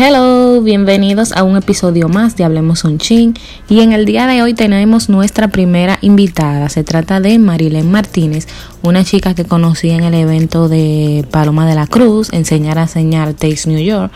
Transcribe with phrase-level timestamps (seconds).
[0.00, 3.34] Hello, bienvenidos a un episodio más de Hablemos un Chin.
[3.68, 6.68] Y en el día de hoy tenemos nuestra primera invitada.
[6.68, 8.46] Se trata de Marilyn Martínez,
[8.82, 13.34] una chica que conocí en el evento de Paloma de la Cruz, Enseñar a Enseñar
[13.34, 14.12] Taste New York.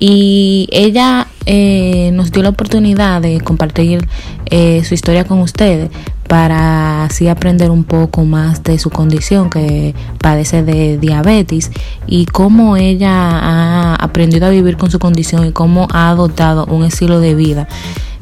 [0.00, 4.08] Y ella eh, nos dio la oportunidad de compartir
[4.46, 5.90] eh, su historia con ustedes
[6.30, 11.72] para así aprender un poco más de su condición que padece de diabetes
[12.06, 16.84] y cómo ella ha aprendido a vivir con su condición y cómo ha adoptado un
[16.84, 17.66] estilo de vida.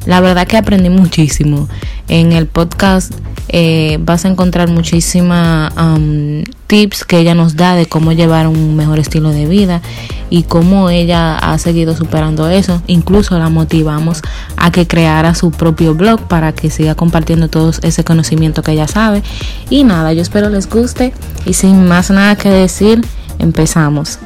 [0.05, 1.67] La verdad que aprendí muchísimo.
[2.07, 3.13] En el podcast
[3.49, 8.75] eh, vas a encontrar muchísimas um, tips que ella nos da de cómo llevar un
[8.75, 9.81] mejor estilo de vida
[10.29, 12.81] y cómo ella ha seguido superando eso.
[12.87, 14.21] Incluso la motivamos
[14.55, 18.87] a que creara su propio blog para que siga compartiendo todo ese conocimiento que ella
[18.87, 19.23] sabe.
[19.69, 21.13] Y nada, yo espero les guste
[21.45, 23.05] y sin más nada que decir,
[23.39, 24.19] empezamos.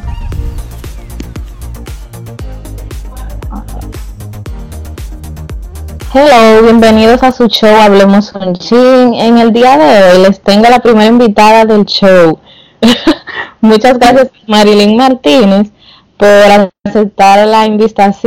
[6.16, 9.16] Hello, bienvenidos a su show Hablemos un Chin.
[9.16, 12.38] En el día de hoy les tengo la primera invitada del show.
[13.62, 15.72] Muchas gracias Marilyn Martínez
[16.16, 17.68] por aceptar la,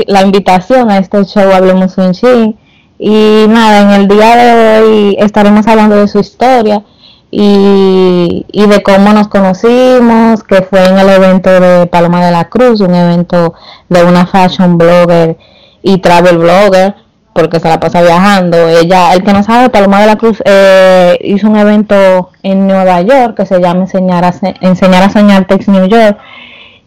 [0.08, 2.58] la invitación a este show Hablemos un Chin.
[2.98, 6.82] Y nada, en el día de hoy estaremos hablando de su historia
[7.30, 12.48] y, y de cómo nos conocimos, que fue en el evento de Paloma de la
[12.48, 13.54] Cruz, un evento
[13.88, 15.38] de una fashion blogger
[15.82, 17.05] y travel blogger
[17.36, 18.56] porque se la pasa viajando.
[18.68, 23.02] Ella, el que no sabe, Paloma de la Cruz eh, hizo un evento en Nueva
[23.02, 26.18] York que se llama Enseñar a, Enseñar a Soñar Tex New York.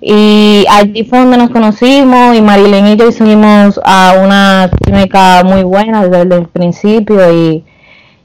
[0.01, 5.63] Y allí fue donde nos conocimos y Marilyn y yo hicimos a una química muy
[5.63, 7.65] buena desde el principio y,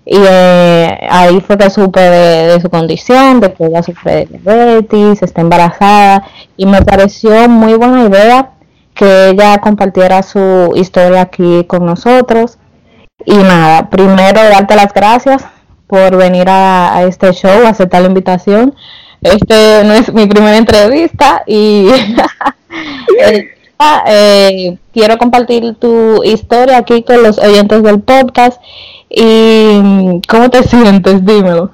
[0.06, 5.22] y eh, ahí fue que supe de, su condición, de que ella sufre de diabetes,
[5.22, 6.25] está embarazada
[6.56, 8.53] y me pareció muy buena idea
[8.95, 12.59] que ella compartiera su historia aquí con nosotros.
[13.27, 15.45] Y nada, primero darte las gracias
[15.87, 18.75] por venir a, este show, aceptar la invitación.
[19.22, 21.88] Este no es mi primera entrevista y
[23.21, 23.50] eh,
[24.06, 28.61] eh, quiero compartir tu historia aquí con los oyentes del podcast.
[29.09, 31.25] ¿Y cómo te sientes?
[31.25, 31.71] Dímelo.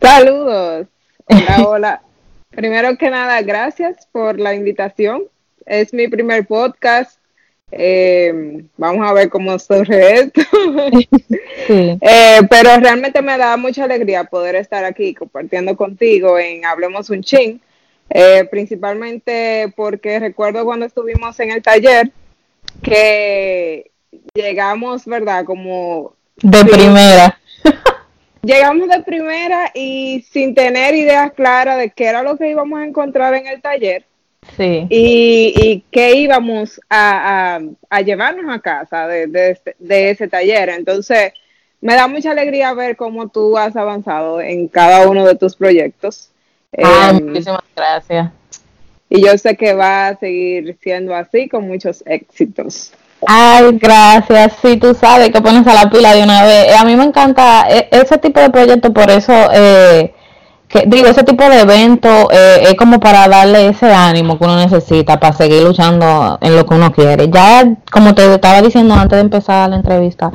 [0.00, 0.86] Saludos.
[1.28, 2.02] Hola, hola.
[2.50, 5.22] Primero que nada, gracias por la invitación
[5.66, 7.18] es mi primer podcast.
[7.70, 10.40] Eh, vamos a ver cómo surge esto.
[11.68, 17.22] Eh, pero realmente me da mucha alegría poder estar aquí compartiendo contigo en Hablemos un
[17.22, 17.60] Chin.
[18.10, 22.10] Eh, principalmente porque recuerdo cuando estuvimos en el taller
[22.82, 23.90] que
[24.34, 25.44] llegamos, ¿verdad?
[25.44, 26.14] Como...
[26.36, 27.38] De primera.
[28.42, 32.84] Llegamos de primera y sin tener ideas claras de qué era lo que íbamos a
[32.84, 34.04] encontrar en el taller.
[34.56, 34.86] Sí.
[34.90, 37.60] Y, y que íbamos a,
[38.04, 40.68] llevarnos a casa de, este, de, ese taller.
[40.68, 41.32] Entonces,
[41.80, 46.30] me da mucha alegría ver cómo tú has avanzado en cada uno de tus proyectos.
[46.72, 48.30] Em, muchísimas gracias.
[49.08, 52.92] Y yo sé que va a seguir siendo así con muchos éxitos.
[53.26, 54.54] Ay, gracias.
[54.60, 56.74] Sí, tú sabes que pones a la pila de una vez.
[56.78, 60.14] A mí me encanta e, ese tipo de proyectos, por eso eh,
[60.86, 65.20] digo, ese tipo de evento eh, es como para darle ese ánimo que uno necesita
[65.20, 67.28] para seguir luchando en lo que uno quiere.
[67.30, 70.32] Ya, como te estaba diciendo antes de empezar la entrevista,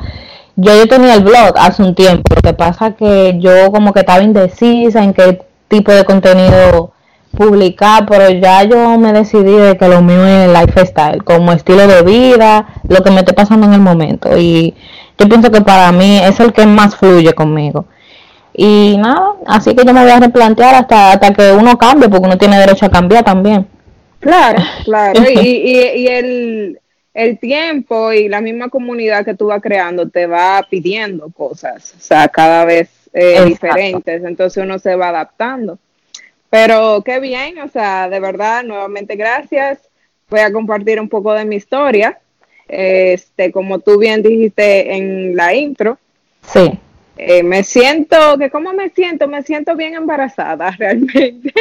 [0.55, 4.01] yo, yo tenía el blog hace un tiempo, lo que pasa que yo como que
[4.01, 6.91] estaba indecisa en qué tipo de contenido
[7.35, 12.01] publicar, pero ya yo me decidí de que lo mío es lifestyle, como estilo de
[12.03, 14.37] vida, lo que me esté pasando en el momento.
[14.37, 14.75] Y
[15.17, 17.85] yo pienso que para mí es el que más fluye conmigo.
[18.59, 22.25] Y nada, así que yo me voy a replantear hasta, hasta que uno cambie, porque
[22.25, 23.67] uno tiene derecho a cambiar también.
[24.19, 25.21] Claro, claro.
[25.29, 26.79] y, y, y el,
[27.13, 31.99] el tiempo y la misma comunidad que tú vas creando te va pidiendo cosas, o
[31.99, 35.77] sea, cada vez eh, diferentes, entonces uno se va adaptando.
[36.49, 39.79] Pero qué bien, o sea, de verdad, nuevamente gracias.
[40.29, 42.19] Voy a compartir un poco de mi historia.
[42.67, 45.97] Este, como tú bien dijiste en la intro.
[46.41, 46.79] Sí.
[47.17, 49.27] Eh, me siento, que ¿cómo me siento?
[49.27, 51.53] Me siento bien embarazada realmente.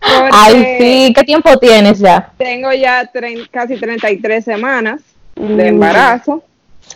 [0.00, 2.32] Ay, sí, ¿qué tiempo tienes ya?
[2.36, 3.08] Tengo ya
[3.50, 5.00] casi 33 semanas
[5.36, 6.42] de embarazo.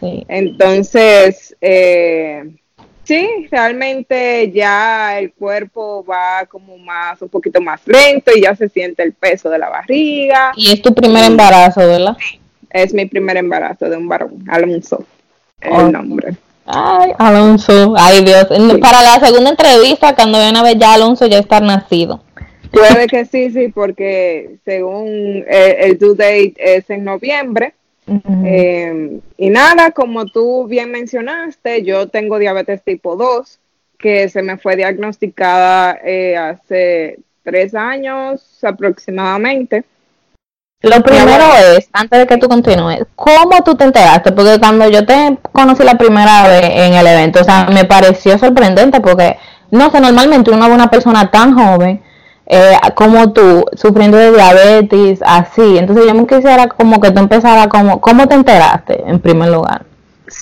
[0.00, 0.24] Sí.
[0.26, 2.50] Entonces, eh,
[3.04, 8.68] sí, realmente ya el cuerpo va como más, un poquito más lento y ya se
[8.68, 10.52] siente el peso de la barriga.
[10.56, 12.16] Y es tu primer embarazo, ¿verdad?
[12.18, 12.40] Sí,
[12.70, 15.04] es mi primer embarazo de un varón, Alonso,
[15.60, 16.34] el nombre.
[16.66, 18.46] Ay, Alonso, ay Dios.
[18.80, 22.22] Para la segunda entrevista, cuando viene a ver ya Alonso ya está nacido.
[22.70, 27.74] Puede que sí, sí, porque según el, due date es en noviembre.
[28.44, 33.58] Eh, y nada, como tú bien mencionaste, yo tengo diabetes tipo 2,
[33.98, 39.84] que se me fue diagnosticada eh, hace tres años aproximadamente.
[40.84, 41.44] Lo primero
[41.76, 44.32] es, antes de que tú continúes, ¿cómo tú te enteraste?
[44.32, 48.36] Porque cuando yo te conocí la primera vez en el evento, o sea, me pareció
[48.36, 49.38] sorprendente porque,
[49.70, 52.02] no sé, normalmente uno ve una persona tan joven
[52.46, 55.78] eh, como tú, sufriendo de diabetes, así.
[55.78, 59.86] Entonces yo me quisiera como que tú empezaras como, ¿cómo te enteraste en primer lugar?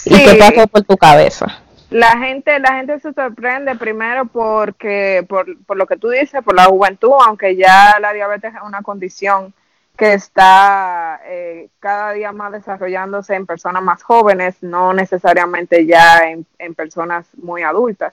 [0.06, 1.46] ¿Y qué pasó por tu cabeza?
[1.90, 6.56] La gente, la gente se sorprende primero porque, por, por lo que tú dices, por
[6.56, 9.54] la juventud, aunque ya la diabetes es una condición
[10.02, 16.44] que está eh, cada día más desarrollándose en personas más jóvenes, no necesariamente ya en,
[16.58, 18.12] en personas muy adultas.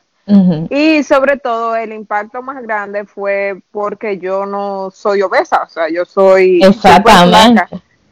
[0.69, 5.89] Y sobre todo el impacto más grande fue porque yo no soy obesa, o sea,
[5.89, 6.61] yo soy...
[6.61, 7.63] Exactamente.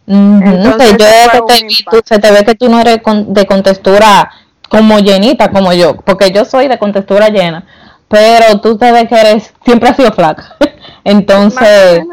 [0.07, 2.97] Entonces, yo se te ve que tú no eres
[3.27, 4.31] de contextura
[4.69, 7.67] como llenita como yo, porque yo soy de contextura llena,
[8.07, 10.55] pero tú te ves que eres, siempre has sido flaca.
[11.07, 12.03] Entonces...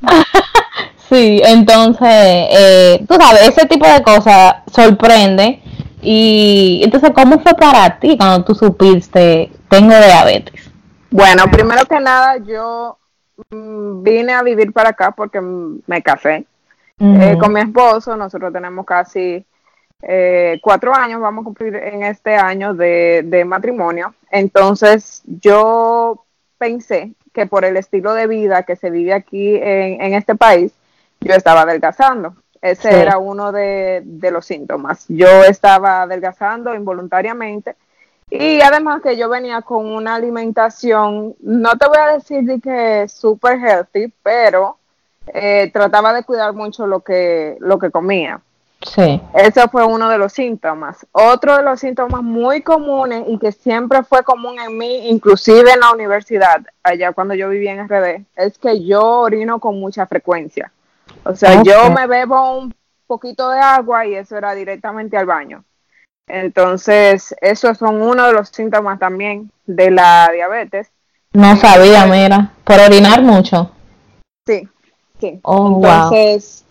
[1.08, 1.40] sí.
[1.44, 5.62] entonces, eh, tú sabes, ese tipo de cosas sorprende
[6.02, 10.70] y entonces, ¿cómo fue para ti cuando tú supiste tengo diabetes?
[11.10, 12.98] Bueno, primero que nada, yo
[13.50, 16.46] mm, vine a vivir para acá porque me casé
[16.98, 18.16] eh, con mi esposo.
[18.16, 19.46] Nosotros tenemos casi
[20.02, 24.14] eh, cuatro años, vamos a cumplir en este año de, matrimonio.
[24.30, 26.26] Entonces, yo
[26.58, 30.72] pensé que por el estilo de vida que se vive aquí en, en este país,
[31.20, 32.34] yo estaba adelgazando.
[32.64, 34.02] Ese era uno de,
[34.32, 35.04] los síntomas.
[35.08, 37.76] Yo estaba adelgazando involuntariamente
[38.30, 43.06] y además que yo venía con una alimentación, no te voy a decir de que
[43.06, 44.78] súper healthy, pero
[45.26, 48.40] eh, trataba de cuidar mucho lo que, lo que comía.
[48.84, 49.20] Sí.
[49.34, 51.06] Ese fue uno de los síntomas.
[51.12, 55.80] Otro de los síntomas muy comunes y que siempre fue común en mí, inclusive en
[55.80, 60.70] la universidad, allá cuando yo vivía en RD, es que yo orino con mucha frecuencia.
[61.24, 62.74] O sea, yo me bebo un
[63.06, 65.64] poquito de agua y eso era directamente al baño.
[66.26, 70.90] Entonces, esos son uno de los síntomas también de la diabetes.
[71.32, 73.70] No sabía, mira, por orinar mucho.
[74.46, 74.68] Sí,
[75.20, 75.40] sí.
[75.42, 76.63] Oh, Entonces,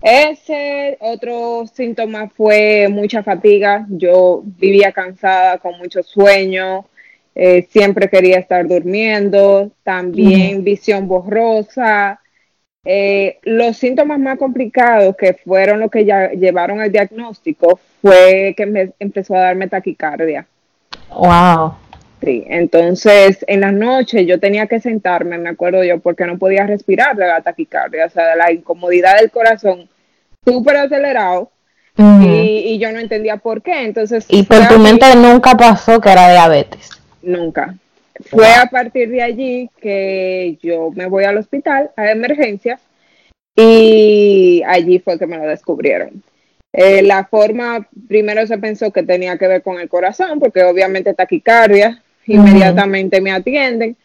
[0.00, 3.86] ese otro síntoma fue mucha fatiga.
[3.88, 6.86] Yo vivía cansada, con mucho sueño,
[7.34, 12.20] eh, siempre quería estar durmiendo, también visión borrosa,
[12.84, 18.66] eh, los síntomas más complicados que fueron los que ya llevaron al diagnóstico fue que
[18.66, 20.46] me empezó a darme taquicardia.
[21.10, 21.74] Wow.
[22.22, 26.66] Sí, entonces en las noches yo tenía que sentarme, me acuerdo yo, porque no podía
[26.66, 29.88] respirar de la taquicardia, o sea, de la incomodidad del corazón
[30.44, 31.50] súper acelerado
[31.96, 33.84] y, yo no entendía por qué.
[33.84, 36.90] Entonces, y por tu mente nunca pasó que era diabetes.
[37.22, 37.74] Nunca.
[38.30, 42.80] Fue a partir de allí que yo me voy al hospital a emergencias
[43.54, 46.22] y allí fue que me lo descubrieron.
[46.72, 51.14] Eh, la forma, primero se pensó que tenía que ver con el corazón, porque obviamente
[51.14, 52.02] taquicardia,
[52.34, 53.96] inmediatamente me atienden,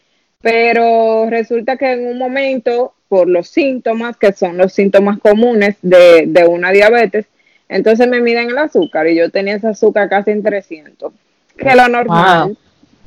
[0.41, 6.25] pero resulta que en un momento, por los síntomas, que son los síntomas comunes de,
[6.27, 7.25] de una diabetes,
[7.69, 11.13] entonces me miden el azúcar y yo tenía ese azúcar casi en 300,
[11.57, 12.57] que lo normal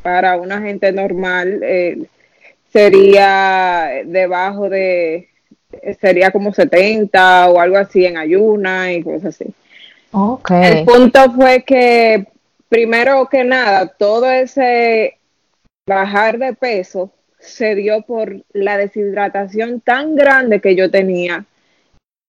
[0.07, 2.07] para una gente normal eh,
[2.73, 5.29] sería debajo de,
[6.01, 9.47] sería como 70 o algo así en ayuna y cosas así.
[10.13, 10.79] Okay.
[10.79, 12.25] El punto fue que,
[12.69, 15.19] primero que nada, todo ese
[15.87, 21.45] bajar de peso se dio por la deshidratación tan grande que yo tenía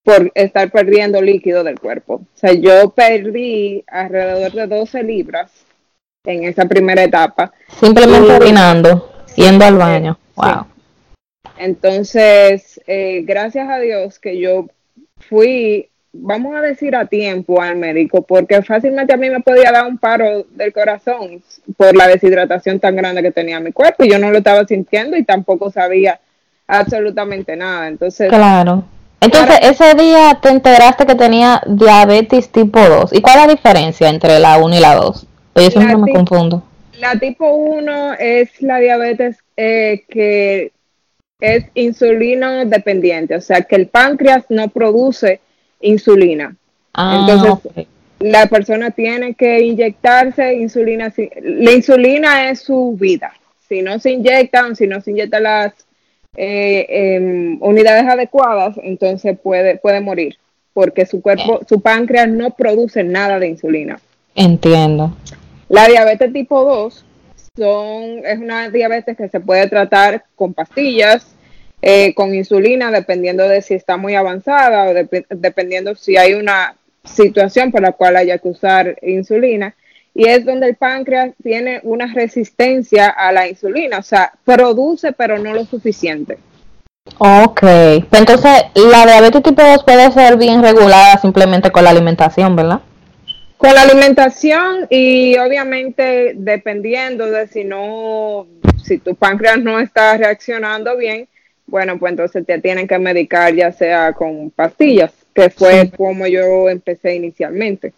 [0.04, 2.14] por estar perdiendo líquido del cuerpo.
[2.14, 5.52] O sea, yo perdí alrededor de 12 libras
[6.26, 7.52] en esa primera etapa.
[7.80, 10.18] Simplemente orinando, yendo al baño.
[10.36, 10.68] Wow.
[11.58, 14.68] Entonces, eh, gracias a Dios que yo
[15.18, 15.90] fui,
[16.20, 19.98] vamos a decir, a tiempo al médico, porque fácilmente a mí me podía dar un
[19.98, 21.42] paro del corazón
[21.76, 25.18] por la deshidratación tan grande que tenía mi cuerpo y yo no lo estaba sintiendo
[25.18, 26.20] y tampoco sabía
[26.68, 27.88] absolutamente nada.
[27.88, 28.84] Entonces, claro.
[29.20, 33.14] Entonces, ese día te enteraste que tenía diabetes tipo 2.
[33.14, 35.28] ¿Y cuál es la diferencia entre la 1 y la 2?
[35.56, 36.64] Yo siempre me confundo.
[37.00, 40.72] La tipo 1 es la diabetes eh, que
[41.40, 45.40] es insulino dependiente, o sea que el páncreas no produce
[45.82, 46.56] insulina.
[46.94, 47.88] Ah, Entonces,
[48.20, 51.14] la persona tiene que inyectarse insulina.
[51.42, 53.34] La insulina es su vida.
[53.68, 55.74] Si no se inyectan, si no se inyectan las
[56.36, 60.38] eh, unidades adecuadas, entonces puede, puede morir,
[60.74, 64.00] porque su cuerpo, su páncreas no produce nada de insulina.
[64.36, 65.16] Entiendo.
[65.70, 67.06] La diabetes tipo 2
[67.58, 71.36] son, es una diabetes que se puede tratar con pastillas,
[71.82, 74.94] eh, con insulina, dependiendo de si está muy avanzada o
[75.30, 79.76] dependiendo si hay una situación por la cual haya que usar insulina.
[80.14, 85.38] Y es donde el páncreas tiene una resistencia a la insulina, o sea, produce pero
[85.38, 86.40] no lo suficiente.
[87.20, 87.64] Ok,
[88.12, 92.82] entonces la diabetes tipo 2 puede ser bien regulada simplemente con la alimentación, ¿verdad?
[93.58, 98.48] Con la alimentación y obviamente dependiendo de si no,
[98.84, 101.28] si tu páncreas no está reaccionando bien,
[101.68, 106.70] bueno, pues entonces te tienen que medicar ya sea con pastillas, que fue como yo
[106.70, 107.94] empecé inicialmente.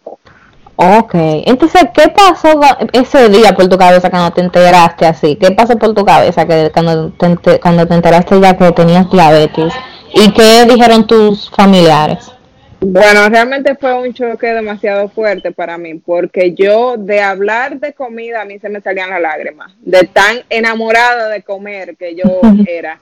[0.82, 2.58] Ok, entonces, ¿qué pasó
[2.92, 5.36] ese día por tu cabeza cuando te enteraste así?
[5.36, 9.74] ¿Qué pasó por tu cabeza que cuando te, cuando te enteraste ya que tenías diabetes?
[10.14, 12.32] ¿Y qué dijeron tus familiares?
[12.80, 18.40] Bueno, realmente fue un choque demasiado fuerte para mí, porque yo de hablar de comida
[18.40, 22.98] a mí se me salían las lágrimas, de tan enamorada de comer que yo era.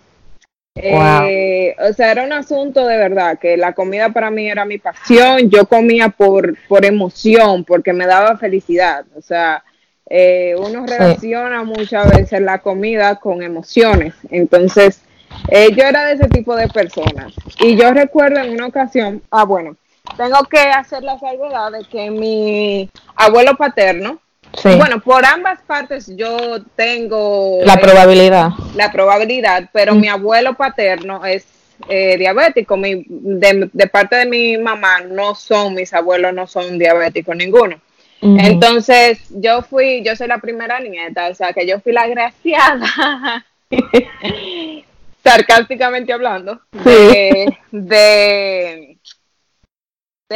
[0.74, 4.78] Eh, o sea, era un asunto de verdad, que la comida para mí era mi
[4.78, 9.64] pasión, yo comía por, por emoción, porque me daba felicidad, o sea,
[10.08, 15.02] eh, uno relaciona muchas veces la comida con emociones, entonces
[15.48, 17.34] eh, yo era de ese tipo de personas.
[17.60, 19.76] Y yo recuerdo en una ocasión, ah, bueno,
[20.16, 24.20] tengo que hacer la salvedad de que mi abuelo paterno,
[24.64, 28.50] bueno, por ambas partes yo tengo la probabilidad.
[28.74, 31.46] La probabilidad, pero mi abuelo paterno es
[31.88, 32.76] eh, diabético.
[32.76, 37.80] Mi, de, de, parte de mi mamá no son, mis abuelos no son diabéticos ninguno.
[38.20, 43.46] Entonces yo fui, yo soy la primera nieta, o sea que yo fui la graciada
[45.22, 48.98] sarcásticamente hablando, de, de,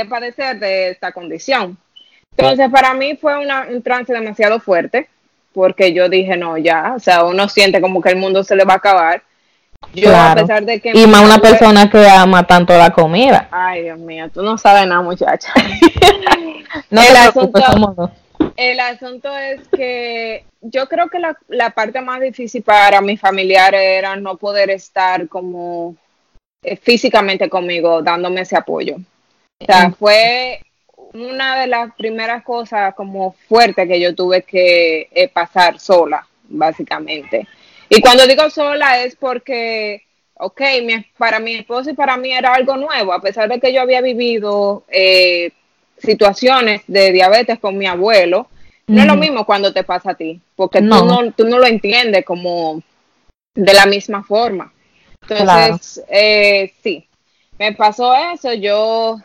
[0.08, 1.78] padecer de esta condición.
[2.36, 5.08] Entonces, para mí fue un trance demasiado fuerte,
[5.52, 8.64] porque yo dije, no, ya, o sea, uno siente como que el mundo se le
[8.64, 9.22] va a acabar.
[9.94, 10.92] Yo, a pesar de que...
[10.94, 13.48] Y más una persona que ama tanto la comida.
[13.50, 15.52] Ay, Dios mío, tú no sabes nada, muchacha.
[16.90, 18.12] no el, asunto,
[18.56, 23.80] el asunto es que yo creo que la, la, parte más difícil para mis familiares
[23.82, 25.96] era no poder estar como
[26.62, 28.96] eh, físicamente conmigo, dándome ese apoyo.
[29.60, 30.60] O sea, fue
[31.14, 37.46] una de las primeras cosas como fuerte que yo tuve que eh, pasar sola, básicamente.
[37.88, 40.02] Y cuando digo sola es porque,
[40.34, 40.60] ok,
[41.18, 44.00] para mi esposo y para mí era algo nuevo, a pesar de que yo había
[44.00, 45.50] vivido eh,
[45.98, 48.48] situaciones de diabetes con mi abuelo,
[48.86, 51.66] no es lo mismo cuando te pasa a ti, porque Tú, no, tú no lo
[51.66, 52.82] entiendes como
[53.54, 54.72] de la misma forma.
[55.22, 57.06] Entonces, eh, sí,
[57.58, 59.18] me pasó eso, yo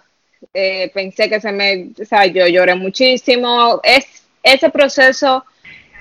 [0.53, 3.79] eh, pensé que se me, o sea, yo lloré muchísimo.
[3.83, 4.05] Es,
[4.43, 5.45] ese proceso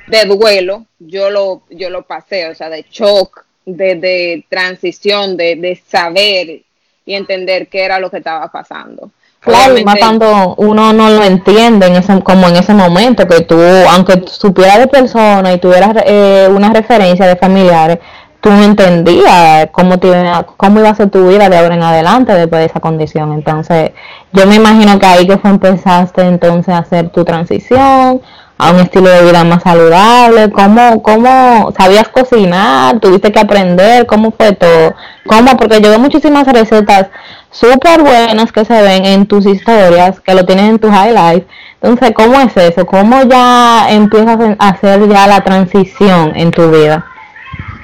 [0.06, 5.56] de duelo, yo lo, yo lo pasé, o sea, de shock, de, de transición, de,
[5.56, 6.62] de saber
[7.04, 9.10] y entender qué era lo que estaba pasando.
[9.40, 13.42] Claro, y más cuando uno no lo entiende en ese, como en ese momento, que
[13.42, 13.56] tú,
[13.90, 17.98] aunque supieras de persona y tuvieras eh, una referencia de familiares,
[18.46, 20.08] tú no entendías cómo, te,
[20.56, 23.32] cómo iba a ser tu vida de ahora en adelante después de esa condición.
[23.32, 23.90] Entonces,
[24.32, 28.20] yo me imagino que ahí que fue empezaste entonces a hacer tu transición
[28.56, 34.30] a un estilo de vida más saludable, cómo, cómo sabías cocinar, tuviste que aprender, cómo
[34.30, 34.94] fue todo,
[35.26, 37.08] cómo, porque yo veo muchísimas recetas
[37.50, 41.48] súper buenas que se ven en tus historias, que lo tienes en tus highlights.
[41.82, 42.86] Entonces, ¿cómo es eso?
[42.86, 47.06] ¿Cómo ya empiezas a hacer ya la transición en tu vida?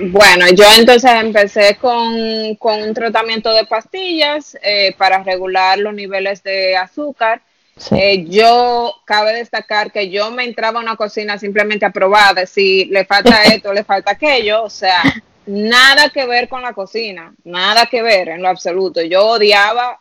[0.04, 6.76] Bueno, yo entonces empecé con, un tratamiento de pastillas eh, para regular los niveles de
[6.76, 7.40] azúcar.
[7.92, 12.86] Eh, yo cabe destacar que yo me entraba a una cocina simplemente a probar si
[12.86, 15.02] le falta esto, le falta aquello, o sea,
[15.46, 19.02] nada que ver con la cocina, nada que ver en lo absoluto.
[19.02, 20.00] Yo odiaba,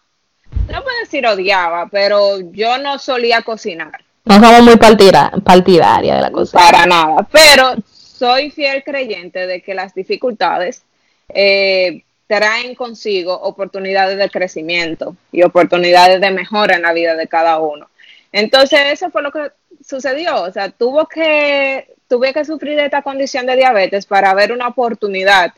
[0.67, 4.03] no puedo decir odiaba, pero yo no solía cocinar.
[4.25, 6.61] No somos muy partidaria de la cocina.
[6.61, 7.75] Para nada, pero
[8.21, 10.83] soy fiel creyente de que las dificultades
[11.29, 17.57] eh, traen consigo oportunidades de crecimiento y oportunidades de mejora en la vida de cada
[17.57, 17.89] uno.
[18.31, 19.49] Entonces, eso fue lo que
[19.83, 20.43] sucedió.
[20.43, 25.55] O sea, tuvo que tuve que sufrir esta condición de diabetes para ver una oportunidad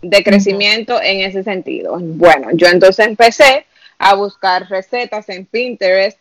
[0.00, 1.98] de crecimiento en ese sentido.
[2.00, 3.66] Bueno, yo entonces empecé
[3.98, 6.18] a buscar recetas en Pinterest,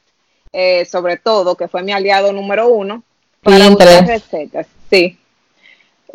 [0.51, 3.01] eh, sobre todo, que fue mi aliado número uno,
[3.41, 4.67] para buscar recetas.
[4.89, 5.17] Sí.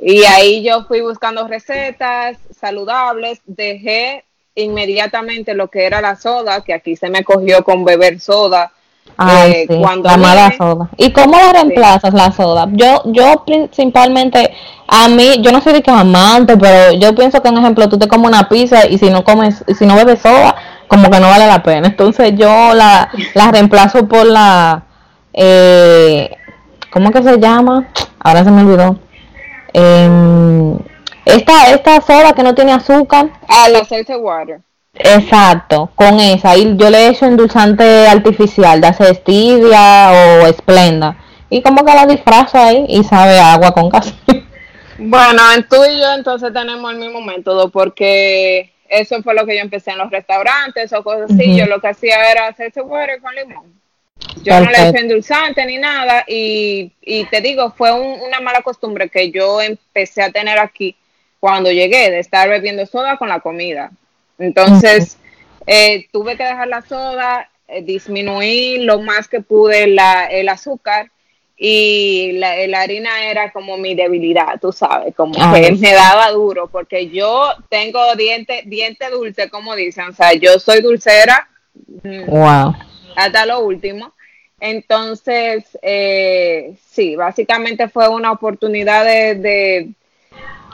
[0.02, 6.72] Y ahí yo fui buscando recetas saludables, dejé inmediatamente lo que era la soda, que
[6.74, 8.72] aquí se me cogió con beber soda.
[9.18, 10.88] eh, cuando la mala soda.
[10.96, 12.68] ¿Y cómo la reemplazas la soda?
[12.72, 14.54] Yo, yo principalmente,
[14.88, 17.98] a mí, yo no soy de que amante, pero yo pienso que, en ejemplo, tú
[17.98, 20.54] te comes una pizza y si no comes, si no bebes soda,
[20.88, 21.88] como que no vale la pena.
[21.88, 24.84] Entonces yo la, la reemplazo por la,
[25.34, 26.30] eh,
[26.90, 27.88] ¿cómo que se llama?
[28.18, 28.98] Ahora se me olvidó.
[29.72, 30.76] Eh,
[31.24, 33.30] esta, esta soda que no tiene azúcar.
[33.48, 34.60] Ah, la aceite water.
[34.94, 36.56] Exacto, con esa.
[36.56, 41.16] Y yo le he hecho endulzante artificial, de stevia o esplenda.
[41.48, 44.14] Y como que la disfrazo ahí y sabe agua con casi.
[44.98, 49.62] Bueno, tú y yo entonces tenemos el mismo método porque eso fue lo que yo
[49.62, 51.56] empecé en los restaurantes o cosas así.
[51.56, 53.79] Yo lo que hacía era hacerse water con limón.
[54.42, 59.08] Yo no le eché endulzante ni nada y, y te digo, fue una mala costumbre
[59.08, 60.96] que yo empecé a tener aquí
[61.40, 63.90] cuando llegué, de estar bebiendo soda con la comida.
[64.38, 65.16] Entonces,
[65.66, 71.10] eh, tuve que dejar la soda, eh, disminuir lo más que pude la, el azúcar
[71.56, 76.68] y la, harina era como mi debilidad, tú sabes, como ah, que me daba duro,
[76.68, 81.48] porque yo tengo diente, diente dulce, como dicen, o sea, yo soy dulcera.
[82.26, 82.74] Wow.
[83.16, 84.14] Hasta lo último.
[84.60, 89.94] Entonces, eh, sí, básicamente fue una oportunidad de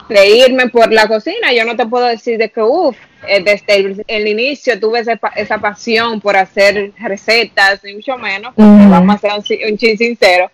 [0.09, 1.53] de irme por la cocina.
[1.53, 2.97] Yo no te puedo decir de que, uff,
[3.43, 5.03] desde el, inicio tuve
[5.35, 10.51] esa, pasión por hacer recetas, ni mucho menos, vamos a ser un, un chin sincero.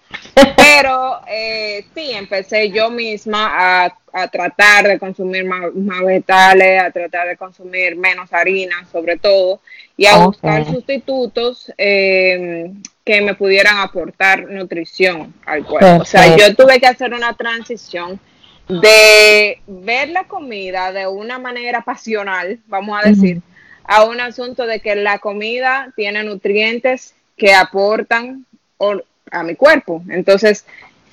[0.55, 5.61] Pero eh, sí, empecé yo misma a, a tratar de consumir más,
[6.05, 9.59] vegetales, a tratar de consumir menos harina, sobre todo,
[9.97, 12.71] y a buscar sustitutos eh,
[13.03, 16.01] que me pudieran aportar nutrición al cuerpo.
[16.01, 18.19] O sea, yo tuve que hacer una transición
[18.67, 23.41] de ver la comida de una manera pasional, vamos a decir,
[23.83, 28.45] a un asunto de que la comida tiene nutrientes que aportan
[29.31, 30.01] a mi cuerpo.
[30.09, 30.65] Entonces,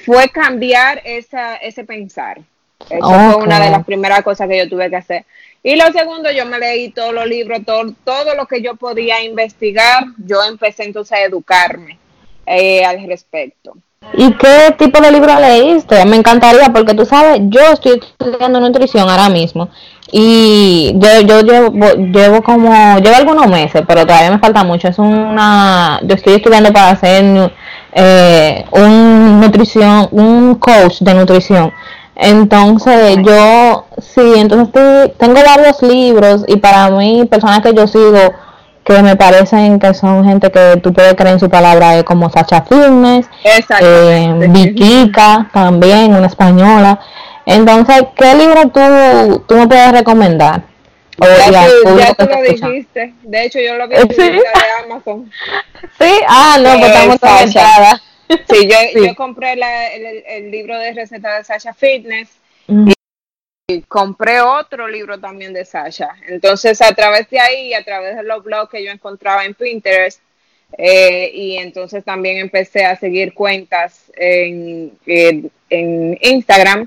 [0.04, 2.40] fue cambiar esa, ese pensar.
[2.88, 5.26] Eso fue una de las primeras cosas que yo tuve que hacer.
[5.62, 9.22] Y lo segundo, yo me leí todos los libros, todo, todo lo que yo podía
[9.22, 11.98] investigar, yo empecé entonces a educarme
[12.46, 13.76] eh, al respecto.
[14.20, 16.04] ¿Y qué tipo de libro leíste?
[16.04, 19.68] Me encantaría porque tú sabes, yo estoy estudiando nutrición ahora mismo
[20.12, 24.88] y yo, yo llevo, llevo como, llevo algunos meses, pero todavía me falta mucho.
[24.88, 27.52] Es una, yo estoy estudiando para hacer
[27.92, 31.72] eh, un nutrición, un coach de nutrición.
[32.16, 38.34] Entonces yo, sí, entonces tengo varios libros y para mí, personas que yo sigo,
[38.94, 42.28] que me parecen que son gente que tú puedes creer en su palabra, eh, como
[42.28, 43.26] Sacha Fitness,
[43.80, 46.98] eh, Vikika también, una española.
[47.46, 50.62] Entonces, ¿qué libro tú, tú me puedes recomendar?
[51.50, 53.14] ya, tú lo dijiste.
[53.22, 54.16] De hecho, yo lo vi en ¿Sí?
[54.16, 54.42] de
[54.84, 55.30] Amazon.
[55.98, 58.02] Sí, ah, no, pues estamos conectadas.
[58.48, 62.28] Sí, yo, yo compré la, el, el, libro de recetas de Sasha Fitness
[63.88, 66.10] compré otro libro también de Sasha.
[66.28, 70.20] Entonces, a través de ahí, a través de los blogs que yo encontraba en Pinterest,
[70.78, 76.86] eh, y entonces también empecé a seguir cuentas en, en, Instagram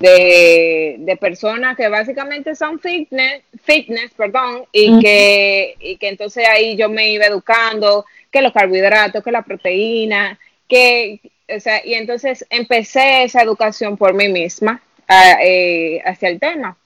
[0.00, 6.76] de, de, personas que básicamente son fitness, fitness perdón, y, que, y que entonces ahí
[6.76, 11.20] yo me iba educando, que los carbohidratos, que la proteína, que,
[11.54, 16.76] o sea, y entonces empecé esa educación por mí misma eh, hacia el tema.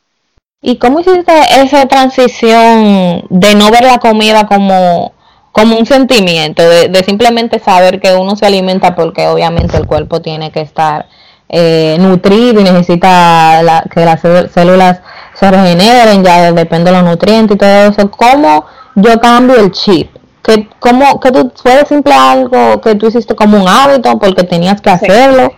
[0.60, 5.12] ¿Y cómo hiciste esa transición de no ver la comida como,
[5.52, 10.50] como un sentimiento, de, simplemente saber que uno se alimenta porque obviamente el cuerpo tiene
[10.50, 11.06] que estar
[11.50, 14.20] eh, nutrido y necesita que las
[14.52, 15.00] células
[15.34, 18.10] se regeneren, ya depende de los nutrientes y todo eso?
[18.10, 20.14] ¿Cómo yo cambio el chip?
[20.44, 24.80] que cómo que tú fue simple algo que tú hiciste como un hábito porque tenías
[24.80, 25.52] que hacerlo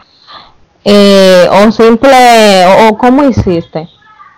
[0.88, 3.88] eh, o simple, o, cómo hiciste?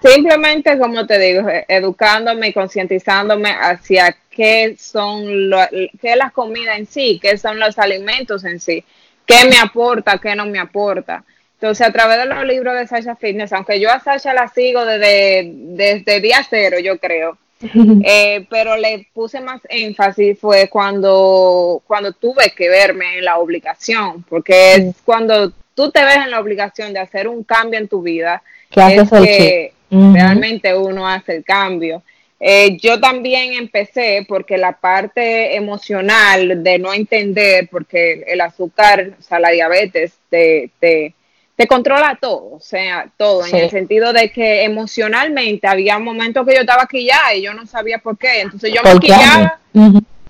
[0.03, 6.31] Simplemente, como te digo, e, educándome y concientizándome hacia qué son lo, qué es la
[6.31, 8.83] comida en sí, qué son los alimentos en sí,
[9.27, 11.23] qué me aporta, qué no me aporta.
[11.61, 14.87] Entonces, a través de los libros de Sasha Fitness, aunque yo a Sasha la sigo
[14.87, 17.37] desde, desde día cero, yo creo,
[18.05, 24.23] eh, pero le puse más énfasis fue cuando, cuando tuve que verme en la obligación,
[24.31, 28.03] porque es cuando tú te ves en la obligación de hacer un cambio en tu
[28.03, 32.03] vida, es que realmente uno hace el cambio.
[32.41, 39.23] Eh, yo también empecé porque la parte emocional de no entender, porque el azúcar, o
[39.23, 41.15] sea, la diabetes te, te,
[41.55, 46.55] te controla todo, o sea, todo, en el sentido de que emocionalmente había momentos que
[46.55, 49.61] yo estaba quillada y yo no sabía por qué, entonces yo me quillaba,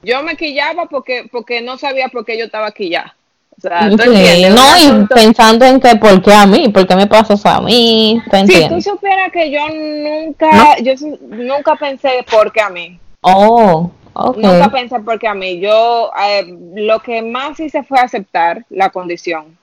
[0.03, 3.15] yo me quillaba porque, porque no sabía por qué yo estaba quillada.
[3.59, 7.35] O sea, no, y pensando en que por qué a mí, por qué me pasó
[7.35, 8.23] eso a mí.
[8.47, 13.01] Si tú supieras que yo nunca, yo nunca pensé por qué a mí.
[13.23, 13.91] Oh,
[14.37, 15.61] Nunca pensé por qué a mí.
[15.61, 16.45] Yo eh,
[16.75, 19.57] lo que más hice fue aceptar la condición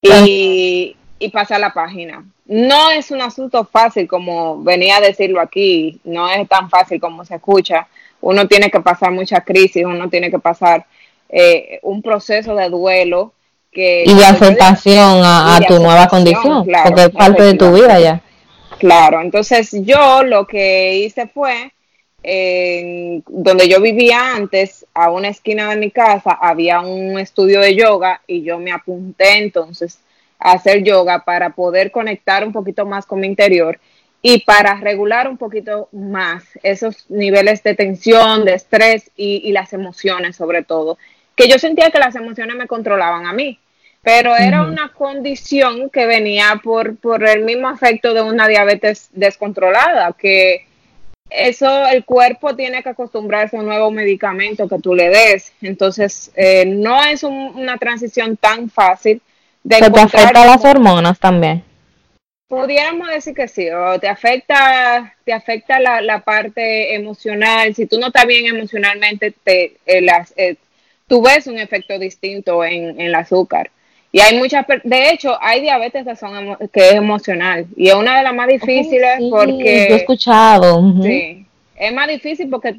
[0.00, 2.24] y, y pasar la página.
[2.46, 7.24] No es un asunto fácil como venía a decirlo aquí, no es tan fácil como
[7.24, 7.88] se escucha.
[8.20, 10.86] Uno tiene que pasar muchas crisis, uno tiene que pasar
[11.28, 13.32] eh, un proceso de duelo
[13.76, 18.22] y de aceptación a, tu nueva condición, porque es parte de tu vida ya.
[18.78, 21.72] Claro, entonces yo lo que hice fue,
[23.26, 28.22] donde yo vivía antes, a una esquina de mi casa, había un estudio de yoga
[28.26, 29.98] y yo me apunté entonces
[30.38, 33.78] a hacer yoga para poder conectar un poquito más con mi interior
[34.20, 40.36] y para regular un poquito más esos niveles de tensión, de estrés y las emociones
[40.36, 40.98] sobre todo,
[41.34, 43.58] que yo sentía que las emociones me controlaban a mí
[44.06, 50.12] pero era una condición que venía por, por el mismo efecto de una diabetes descontrolada,
[50.12, 50.64] que
[51.28, 55.52] eso el cuerpo tiene que acostumbrarse a un nuevo medicamento que tú le des.
[55.60, 59.20] Entonces, eh, no es una transición tan fácil.
[59.64, 61.64] De ¿Te afecta las hormonas también?
[62.46, 67.74] Pudiéramos decir que sí, o te afecta, te afecta la, la parte emocional.
[67.74, 70.54] Si tú no estás bien emocionalmente, te, eh, las, eh,
[71.08, 73.72] tú ves un efecto distinto en, en el azúcar.
[74.16, 78.16] Y hay muchas, de hecho, hay diabetes que, son, que es emocional y es una
[78.16, 79.88] de las más difíciles porque...
[79.90, 81.02] Yo he escuchado.
[81.02, 81.44] Sí,
[81.76, 82.76] es más difícil porque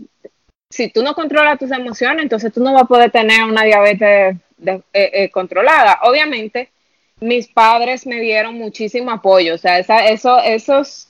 [0.68, 4.36] si tú no controlas tus emociones, entonces tú no vas a poder tener una diabetes
[4.66, 6.00] eh, eh, controlada.
[6.06, 6.72] Obviamente,
[7.20, 11.08] mis padres me dieron muchísimo apoyo, o sea, esa, eso, esos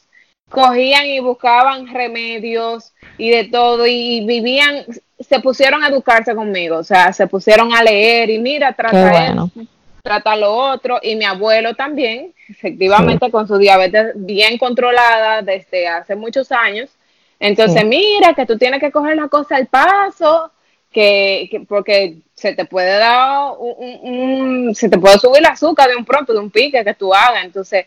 [0.50, 4.84] cogían y buscaban remedios y de todo y vivían,
[5.18, 9.34] se pusieron a educarse conmigo, o sea, se pusieron a leer y mira, trata
[10.08, 16.16] trata lo otro y mi abuelo también, efectivamente con su diabetes bien controlada desde hace
[16.16, 16.90] muchos años.
[17.42, 20.50] Entonces, mira que tú tienes que coger la cosa al paso,
[20.90, 26.06] que, porque se te puede dar un, se te puede subir el azúcar de un
[26.06, 27.44] pronto, de un pique que tú hagas.
[27.44, 27.86] Entonces,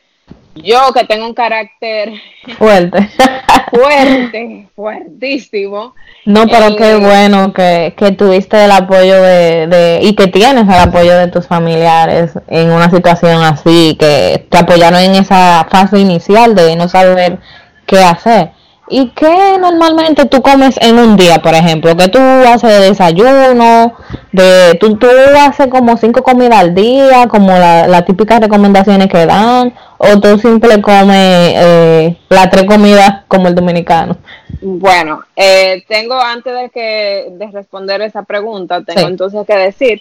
[0.55, 2.13] yo que tengo un carácter
[2.59, 3.09] fuerte,
[3.71, 5.95] fuerte, fuertísimo.
[6.25, 10.65] No, pero qué eh, bueno que, que tuviste el apoyo de, de, y que tienes
[10.65, 15.99] el apoyo de tus familiares en una situación así, que te apoyaron en esa fase
[15.99, 17.39] inicial de no saber
[17.87, 18.53] qué hacer.
[18.93, 21.97] ¿Y qué normalmente tú comes en un día, por ejemplo?
[21.97, 23.95] ¿Qué tú haces de desayuno?
[24.33, 25.07] De, ¿tú, ¿Tú
[25.39, 29.73] haces como cinco comidas al día, como las típicas recomendaciones que dan?
[30.03, 34.17] ¿O tú simple comes eh, las tres comidas como el dominicano?
[34.63, 40.01] Bueno, eh, tengo antes de, que, de responder esa pregunta, tengo entonces que decir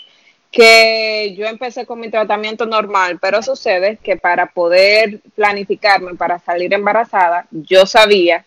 [0.50, 6.74] que yo empecé con mi tratamiento normal, pero sucede que para poder planificarme para salir
[6.74, 8.46] embarazada, yo sabía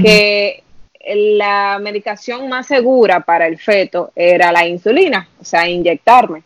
[0.00, 0.64] que
[1.06, 6.44] la medicación más segura para el feto era la insulina, o sea, inyectarme.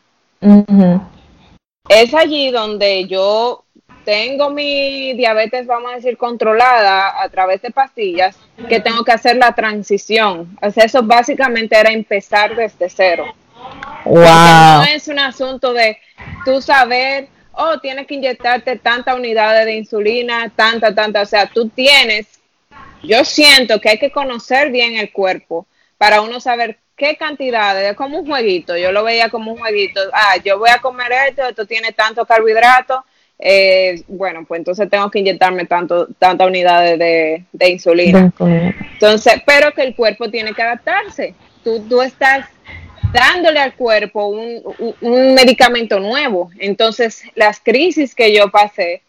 [1.89, 3.65] Es allí donde yo
[4.09, 9.37] tengo mi diabetes, vamos a decir, controlada a través de pastillas, que tengo que hacer
[9.37, 10.57] la transición.
[10.63, 13.27] O sea, eso básicamente era empezar desde cero.
[14.07, 14.25] Wow.
[14.25, 15.99] no es un asunto de
[16.47, 21.21] tú saber, oh, tienes que inyectarte tanta unidades de insulina, tanta, tanta.
[21.21, 22.39] O sea, tú tienes
[23.03, 25.67] yo siento que hay que conocer bien el cuerpo
[25.99, 30.01] para uno saber qué cantidades, es como un jueguito, yo lo veía como un jueguito,
[30.15, 33.05] ah, yo voy a comer esto, esto tiene tanto carbohidrato,
[33.39, 38.33] eh, bueno, pues entonces tengo que inyectarme tanto, tantas unidades de, insulina.
[38.93, 41.35] Entonces, pero que el cuerpo tiene que adaptarse.
[41.63, 42.47] Tú, tú estás
[43.13, 44.63] dándole al cuerpo un,
[45.01, 46.51] un medicamento nuevo.
[46.59, 49.03] Entonces, las crisis que yo pasé,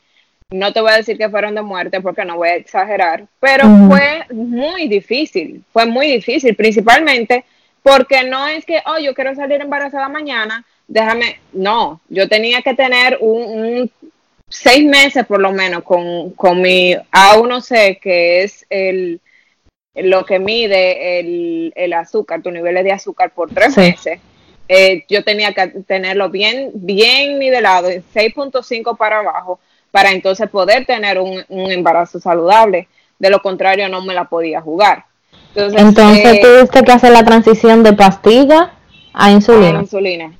[0.51, 3.65] no te voy a decir que fueron de muerte porque no voy a exagerar, pero
[3.87, 7.45] fue muy difícil, fue muy difícil, principalmente
[7.83, 12.73] porque no es que, oh, yo quiero salir embarazada mañana, déjame, no, yo tenía que
[12.73, 13.89] tener un,
[14.49, 19.21] seis meses por lo menos con, con mi A1C, que es el
[19.95, 24.19] lo que mide el, el azúcar, tu niveles de azúcar por tres meses.
[24.67, 29.59] Eh, yo tenía que tenerlo bien, bien nivelado, 6.5 para abajo,
[29.89, 32.87] para entonces poder tener un, embarazo saludable.
[33.17, 35.05] De lo contrario, no me la podía jugar.
[35.55, 38.73] Entonces, eh, tuviste que hacer la transición de pastilla
[39.11, 39.79] a insulina.
[39.79, 40.38] A insulina, sí.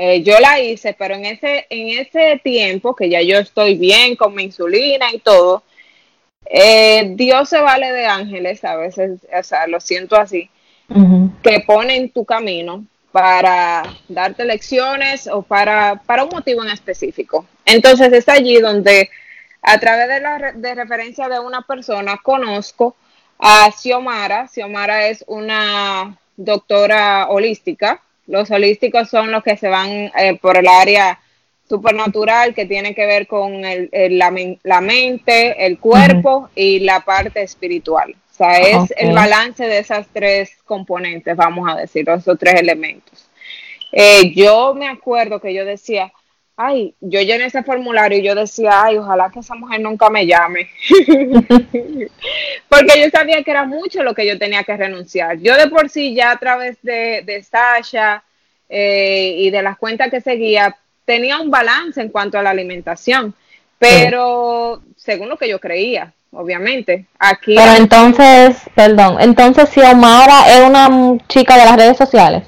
[0.00, 4.14] Eh, yo la hice, pero en ese, en ese tiempo que ya yo estoy bien
[4.14, 5.64] con mi insulina y todo,
[6.46, 10.48] eh, Dios se vale de ángeles, a veces, o sea, lo siento así,
[11.42, 17.46] que pone en tu camino para darte lecciones o para, para un motivo en específico.
[17.64, 19.10] Entonces es allí donde
[19.62, 22.94] a través de la de referencia de una persona conozco
[23.38, 24.46] a Xiomara.
[24.46, 28.00] Xiomara es una doctora holística.
[28.28, 31.18] Los holísticos son los que se van eh, por el área
[31.68, 37.42] supernatural que tiene que ver con el, la, la, mente, el cuerpo y la parte
[37.42, 38.14] espiritual.
[38.30, 43.28] O sea, es el balance de esas tres componentes, vamos a decir, esos tres elementos.
[43.90, 46.12] Eh, yo me acuerdo que yo decía,
[46.60, 50.26] ay, yo llené ese formulario y yo decía, ay, ojalá que esa mujer nunca me
[50.26, 50.68] llame.
[52.68, 55.38] Porque yo sabía que era mucho lo que yo tenía que renunciar.
[55.38, 58.24] Yo de por sí ya a través de, de Sasha
[58.68, 63.32] eh, y de las cuentas que seguía, tenía un balance en cuanto a la alimentación,
[63.78, 67.06] pero según lo que yo creía, obviamente.
[67.20, 72.42] Aquí pero entonces, perdón, entonces si Omara es una chica de las redes sociales.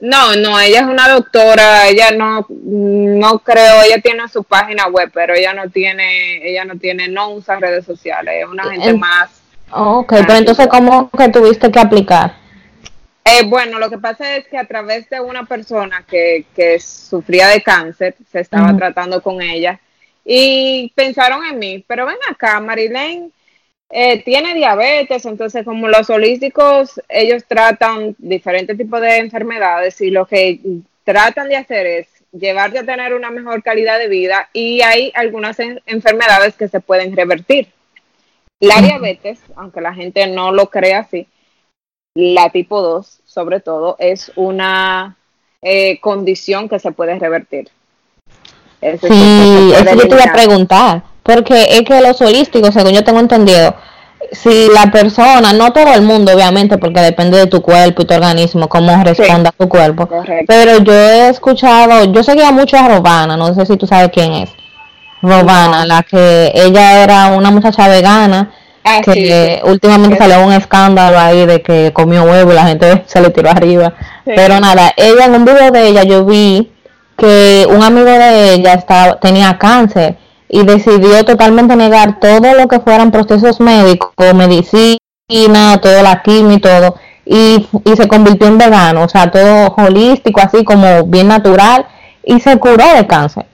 [0.00, 5.10] No, no, ella es una doctora, ella no, no creo, ella tiene su página web,
[5.12, 9.30] pero ella no tiene, ella no tiene, no usa redes sociales, es una gente más.
[9.70, 12.34] Ok, pero entonces, ¿cómo que tuviste que aplicar?
[13.24, 17.48] Eh, bueno, lo que pasa es que a través de una persona que, que sufría
[17.48, 19.78] de cáncer, se estaba tratando con ella
[20.24, 23.30] y pensaron en mí, pero ven acá, Marilyn,
[23.92, 30.26] eh, tiene diabetes, entonces como los holísticos, ellos tratan diferentes tipos de enfermedades y lo
[30.26, 30.60] que
[31.02, 35.58] tratan de hacer es llevarte a tener una mejor calidad de vida y hay algunas
[35.86, 37.68] enfermedades que se pueden revertir.
[38.60, 41.26] La diabetes, aunque la gente no lo crea así,
[42.14, 45.16] la tipo 2 sobre todo, es una
[45.62, 47.70] eh, condición que se puede revertir.
[48.80, 51.09] sí, eso yo te iba a preguntar.
[51.22, 53.74] Porque es que los holísticos, según yo tengo entendido,
[54.32, 58.14] si la persona, no todo el mundo obviamente, porque depende de tu cuerpo y tu
[58.14, 60.08] organismo, cómo responda tu cuerpo,
[60.46, 64.32] pero yo he escuchado, yo seguía mucho a Robana, no sé si tú sabes quién
[64.32, 64.50] es,
[65.22, 68.52] Robana, la que ella era una muchacha vegana,
[68.84, 73.20] ah, que últimamente salió un escándalo ahí de que comió huevo y la gente se
[73.20, 76.70] le tiró arriba, pero nada, ella en un video de ella yo vi
[77.16, 80.16] que un amigo de ella estaba, tenía cáncer
[80.50, 84.98] y decidió totalmente negar todo lo que fueran procesos médicos, medicina,
[85.80, 90.40] todo la quimio y todo, y, y, se convirtió en vegano, o sea, todo holístico,
[90.40, 91.86] así como bien natural,
[92.24, 93.46] y se curó de cáncer.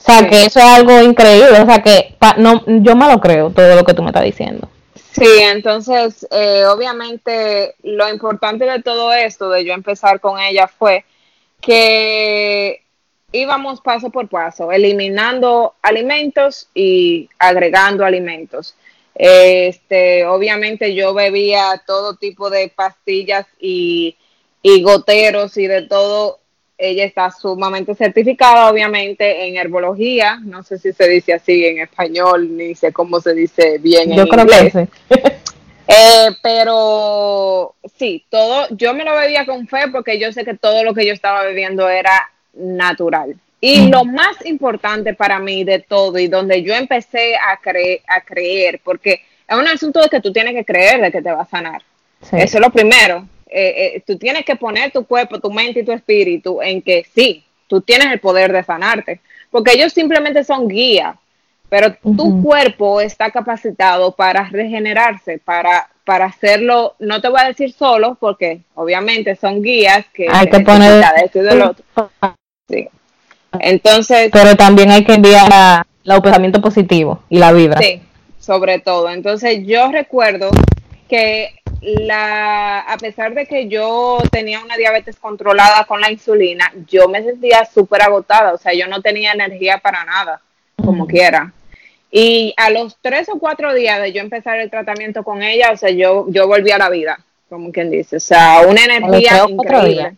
[0.00, 3.50] O sea, que eso es algo increíble, o sea, que no, yo me lo creo,
[3.50, 4.66] todo lo que tú me estás diciendo.
[5.12, 11.04] Sí, entonces, eh, obviamente, lo importante de todo esto, de yo empezar con ella, fue
[11.60, 12.82] que
[13.32, 18.74] íbamos paso por paso, eliminando alimentos y agregando alimentos.
[19.14, 24.16] Este, obviamente yo bebía todo tipo de pastillas y,
[24.82, 26.38] goteros y de todo.
[26.78, 30.40] Ella está sumamente certificada, obviamente, en herbología.
[30.42, 34.26] No sé si se dice así en español, ni sé cómo se dice bien yo
[34.26, 34.78] creo Que sí.
[35.92, 40.84] Eh, pero sí, todo, yo me lo bebía con fe porque yo sé que todo
[40.84, 43.36] lo que yo estaba bebiendo era natural.
[43.60, 48.22] Y lo más importante para mí de todo y donde yo empecé a, creer a
[48.22, 51.42] creer, porque es un asunto de que tú tienes que creer de que te va
[51.42, 51.82] a sanar.
[52.22, 53.26] Eso es lo primero.
[53.46, 57.04] Eh, eh, tú tienes que poner tu cuerpo, tu mente y tu espíritu en que
[57.14, 61.16] sí, tú tienes el poder de sanarte, porque ellos simplemente son guías,
[61.68, 67.72] pero tu cuerpo está capacitado para regenerarse, para, para hacerlo, no te voy a decir
[67.72, 71.84] solo, porque obviamente son guías que hay que poner del otro.
[72.70, 72.88] Sí.
[73.58, 74.30] Entonces.
[74.32, 77.80] Pero también hay que enviar el pensamiento positivo y la vibra.
[77.80, 78.00] Sí,
[78.38, 79.10] sobre todo.
[79.10, 80.50] Entonces yo recuerdo
[81.08, 87.08] que la, a pesar de que yo tenía una diabetes controlada con la insulina, yo
[87.08, 90.40] me sentía súper agotada, o sea, yo no tenía energía para nada,
[90.76, 91.52] como quiera.
[92.12, 95.76] Y a los tres o cuatro días de yo empezar el tratamiento con ella, o
[95.76, 100.16] sea, yo, yo volví a la vida, como quien dice, o sea, una energía increíble.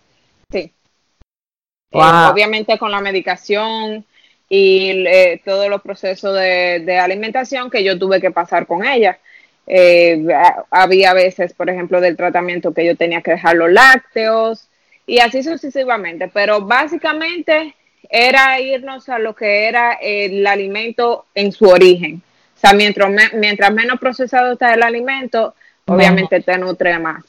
[1.93, 1.99] Eh,
[2.31, 4.05] obviamente con la medicación
[4.49, 9.19] y eh, todos los procesos de, alimentación que yo tuve que pasar con ella.
[9.67, 10.27] Eh,
[10.71, 14.69] había veces, por ejemplo, del tratamiento que yo tenía que dejar los lácteos
[15.07, 17.75] y así sucesivamente, pero básicamente
[18.09, 22.23] era irnos a lo que era el alimento en su origen.
[22.57, 25.55] O sea, mientras, mientras menos procesado está el alimento,
[25.87, 27.25] obviamente te nutre más.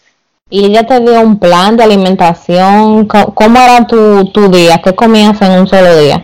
[0.54, 3.08] Y ella te dio un plan de alimentación.
[3.08, 4.80] ¿Cómo, era tu, tu, día?
[4.84, 6.24] ¿Qué comías en un solo día?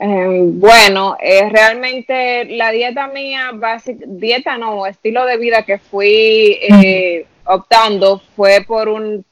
[0.00, 6.58] Em, bueno, eh, realmente la dieta mía, básica, dieta no, estilo de vida que fui
[6.60, 9.24] eh, optando fue por un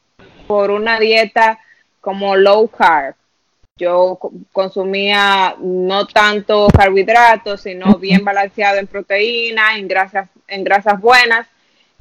[0.46, 1.58] por una dieta
[2.00, 3.16] como low carb.
[3.76, 4.20] Yo
[4.52, 11.48] consumía no tanto carbohidratos, sino bien balanceado en proteínas, en grasas, en grasas buenas,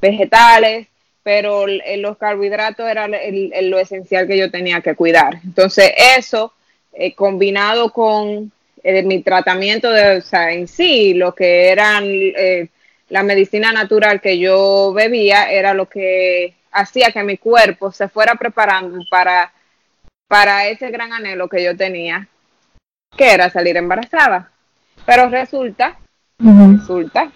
[0.00, 0.86] vegetales,
[1.24, 5.40] pero los carbohidratos era lo esencial que yo tenía que cuidar.
[5.42, 6.52] Entonces, eso
[6.92, 8.52] eh, combinado con
[8.84, 12.68] eh, mi tratamiento de, o sea, en sí, lo que eran eh,
[13.08, 18.34] la medicina natural que yo bebía, era lo que hacía que mi cuerpo se fuera
[18.34, 19.50] preparando para
[20.26, 22.26] para ese gran anhelo que yo tenía,
[23.16, 24.50] que era salir embarazada.
[25.06, 25.98] Pero resulta,
[26.38, 27.30] resulta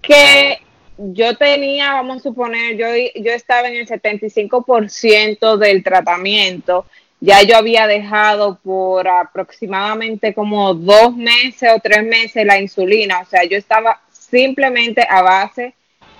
[0.00, 0.61] que
[0.98, 6.86] yo tenía, vamos a suponer, yo, yo estaba en el 75% del tratamiento,
[7.20, 13.24] ya yo había dejado por aproximadamente como dos meses o tres meses la insulina, o
[13.24, 15.74] sea, yo estaba simplemente a base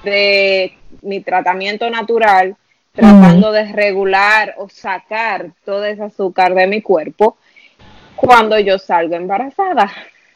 [0.04, 2.56] de mi tratamiento natural
[2.92, 7.38] tratando de regular o sacar todo ese azúcar de mi cuerpo
[8.14, 9.90] cuando yo salgo embarazada.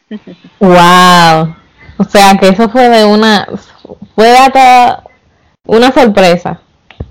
[0.61, 1.57] Wow.
[1.99, 3.49] O sea que eso fue de una
[4.14, 5.05] fue hasta
[5.64, 6.61] una sorpresa.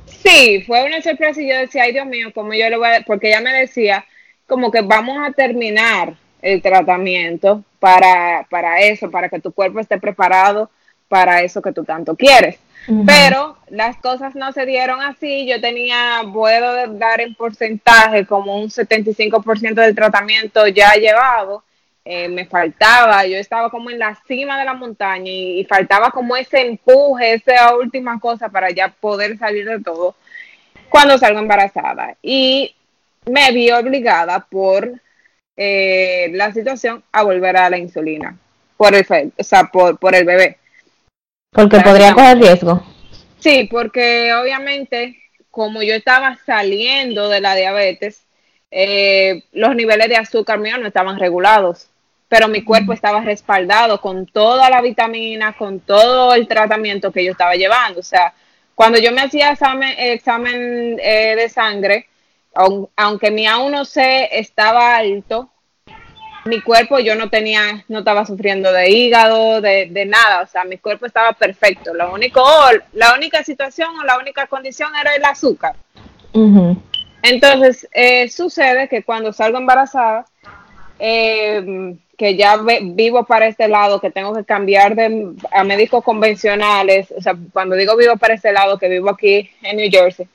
[0.05, 3.01] Sí, fue una sorpresa y yo decía, ay Dios mío, como yo lo voy a...
[3.05, 4.05] porque ella me decía
[4.47, 9.99] como que vamos a terminar el tratamiento para, para eso, para que tu cuerpo esté
[9.99, 10.69] preparado
[11.07, 12.59] para eso que tú tanto quieres.
[13.05, 15.47] Pero las cosas no se dieron así.
[15.47, 21.63] Yo tenía, puedo dar en porcentaje como un 75% del tratamiento ya llevado.
[22.07, 26.37] Eh, me faltaba, yo estaba como en la cima de la montaña y, faltaba como
[26.37, 30.15] ese empuje, esa última cosa para ya poder salir de todo
[30.87, 32.15] cuando salgo embarazada.
[32.21, 32.75] Y
[33.25, 35.01] me vi obligada por
[35.57, 38.37] eh, la situación a volver a la insulina,
[38.77, 40.59] por el, o sea, por, por el bebé.
[41.51, 42.85] Porque podría coger riesgo.
[43.39, 45.17] Sí, porque obviamente
[45.55, 48.25] como yo estaba saliendo de la diabetes,
[48.71, 51.87] eh, los niveles de azúcar mío no estaban regulados,
[52.27, 57.31] pero mi cuerpo estaba respaldado con toda la vitamina, con todo el tratamiento que yo
[57.31, 57.99] estaba llevando.
[57.99, 58.33] O sea,
[58.73, 62.07] cuando yo me hacía examen, examen eh, de sangre,
[62.95, 65.49] aunque mi A1C estaba alto,
[66.45, 70.63] mi cuerpo yo no tenía, no estaba sufriendo de hígado, de, de, nada, o sea,
[70.63, 71.93] mi cuerpo estaba perfecto.
[71.93, 72.43] Lo único,
[72.93, 75.75] la única situación o la única condición era el azúcar.
[77.23, 80.25] Entonces, eh, sucede que cuando salgo embarazada,
[80.99, 87.13] eh, que ya vivo para este lado, que tengo que cambiar de, a médicos convencionales,
[87.17, 90.27] o sea, cuando digo vivo para este lado, que vivo aquí en New Jersey,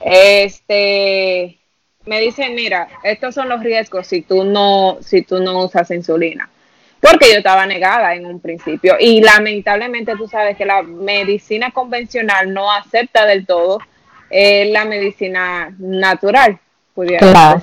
[0.00, 1.58] este
[2.06, 6.50] me dicen, mira, estos son los riesgos si tú no, si tú no usas insulina.
[7.00, 8.96] Porque yo estaba negada en un principio.
[8.98, 13.78] Y lamentablemente tú sabes que la medicina convencional no acepta del todo
[14.30, 16.58] eh, la medicina natural.
[16.94, 17.62] Claro.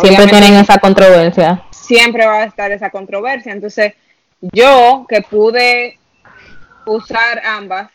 [0.00, 1.65] siempre tienen esa controversia.
[1.86, 3.52] Siempre va a estar esa controversia.
[3.52, 3.94] Entonces,
[4.40, 5.98] yo que pude
[6.86, 7.90] usar ambas,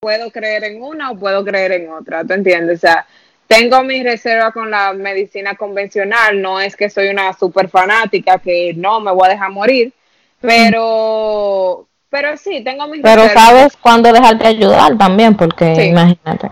[0.00, 2.78] puedo creer en una o puedo creer en otra, ¿te entiendes?
[2.78, 3.06] O sea,
[3.46, 8.74] tengo mi reserva con la medicina convencional, no es que soy una super fanática que
[8.76, 9.92] no me voy a dejar morir,
[10.40, 16.50] pero pero sí, tengo mis Pero sabes cuándo dejarte ayudar también, porque imagínate.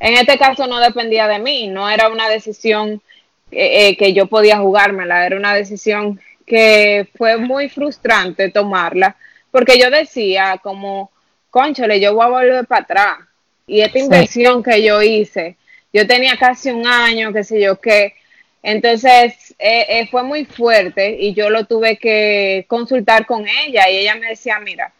[0.00, 3.02] En este caso no dependía de mí, no era una decisión
[3.50, 9.16] eh, que yo podía jugármela, era una decisión que fue muy frustrante tomarla,
[9.50, 11.10] porque yo decía como,
[11.50, 13.18] conchole, yo voy a volver para atrás,
[13.66, 15.56] y esta inversión que yo hice,
[15.92, 18.14] yo tenía casi un año, qué sé yo qué.
[18.62, 23.98] Entonces eh, eh, fue muy fuerte y yo lo tuve que consultar con ella y
[23.98, 24.92] ella me decía, mira,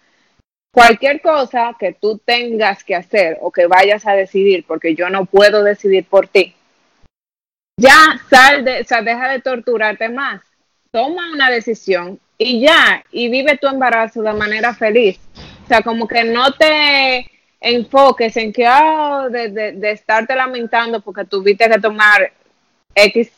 [0.73, 5.25] cualquier cosa que tú tengas que hacer o que vayas a decidir, porque yo no
[5.25, 6.55] puedo decidir por ti,
[7.79, 10.43] ya sal de, o sea, deja de torturarte más,
[10.91, 15.19] toma una decisión y ya, y vive tu embarazo de manera feliz.
[15.65, 21.25] O sea, como que no te enfoques en que, oh, de, de, estarte lamentando porque
[21.25, 22.33] tuviste que tomar
[22.95, 23.31] X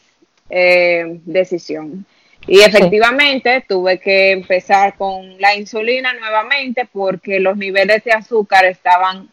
[0.49, 2.07] eh, decisión.
[2.47, 9.29] Y efectivamente tuve que empezar con la insulina nuevamente porque los niveles de azúcar estaban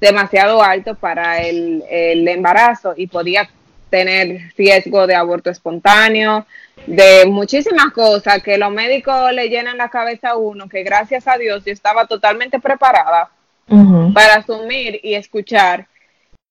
[0.00, 3.48] demasiado altos para el, el embarazo y podía
[3.94, 6.44] tener riesgo de aborto espontáneo,
[6.84, 11.38] de muchísimas cosas que los médicos le llenan la cabeza a uno, que gracias a
[11.38, 13.30] Dios yo estaba totalmente preparada
[14.12, 15.86] para asumir y escuchar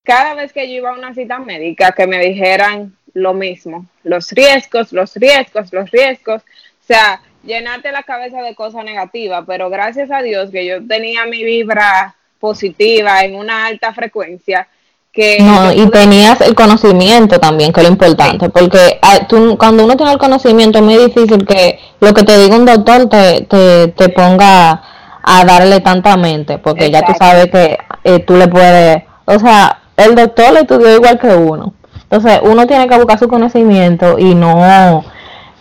[0.06, 4.32] cada vez que yo iba a una cita médica que me dijeran lo mismo, los
[4.32, 10.10] riesgos, los riesgos, los riesgos, o sea, llenarte la cabeza de cosas negativas, pero gracias
[10.12, 14.70] a Dios que yo tenía mi vibra positiva en una alta frecuencia.
[15.14, 19.86] Que no, y tenías el conocimiento también, que es lo importante, porque ah, tú, cuando
[19.86, 23.42] uno tiene el conocimiento es muy difícil que lo que te diga un doctor te,
[23.42, 24.82] te, te ponga
[25.22, 29.84] a darle tanta mente, porque ya tú sabes que eh, tú le puedes, o sea,
[29.98, 31.74] el doctor le estudió igual que uno.
[32.10, 35.04] Entonces, uno tiene que buscar su conocimiento y no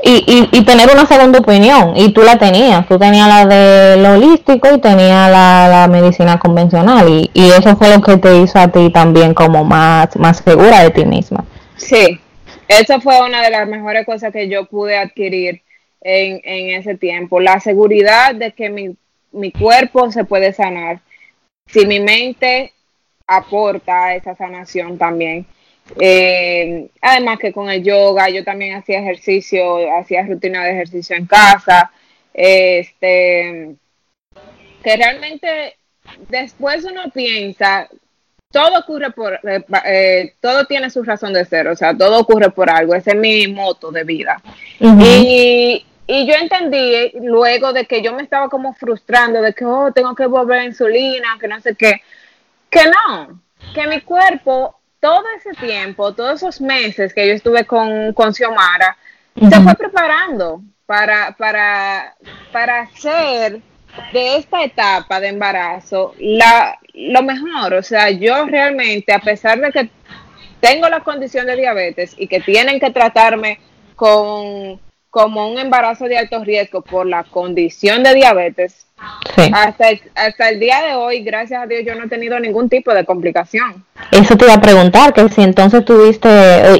[0.02, 1.96] y, y, tener una segunda opinión.
[1.96, 6.38] Y tú la tenías, tú tenías la de lo holístico y tenías la, la medicina
[6.38, 7.08] convencional.
[7.08, 10.82] Y, y, eso fue lo que te hizo a ti también como más, más segura
[10.82, 11.44] de ti misma.
[11.76, 12.18] Sí,
[12.68, 15.62] eso fue una de las mejores cosas que yo pude adquirir
[16.00, 17.40] en, en ese tiempo.
[17.40, 18.96] La seguridad de que mi,
[19.30, 21.00] mi cuerpo se puede sanar.
[21.66, 22.72] Si mi mente
[23.26, 25.46] aporta esa sanación también.
[26.00, 31.26] Eh, además que con el yoga yo también hacía ejercicio, hacía rutina de ejercicio en
[31.26, 31.90] casa,
[32.32, 33.76] este,
[34.82, 35.76] que realmente
[36.28, 37.88] después uno piensa,
[38.50, 42.50] todo ocurre por, eh, eh, todo tiene su razón de ser, o sea, todo ocurre
[42.50, 44.42] por algo, ese es mi moto de vida.
[44.80, 49.92] y, y yo entendí luego de que yo me estaba como frustrando, de que, oh,
[49.92, 52.02] tengo que volver insulina, que no sé qué,
[52.68, 53.40] que no,
[53.74, 58.96] que mi cuerpo todo ese tiempo, todos esos meses que yo estuve con, con Xiomara,
[59.34, 62.14] se fue preparando para, para,
[62.52, 63.60] para hacer
[64.12, 67.74] de esta etapa de embarazo la, lo mejor.
[67.74, 69.90] O sea, yo realmente, a pesar de que
[70.60, 73.58] tengo la condición de diabetes y que tienen que tratarme
[73.96, 74.80] con
[75.10, 78.86] como un embarazo de alto riesgo por la condición de diabetes,
[79.52, 82.68] hasta, el, hasta el día de hoy, gracias a Dios, yo no he tenido ningún
[82.68, 83.84] tipo de complicación.
[84.10, 86.28] Eso te iba a preguntar, que si entonces tuviste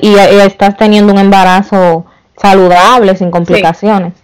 [0.02, 2.06] y, estás teniendo un embarazo
[2.36, 4.14] saludable, sin complicaciones.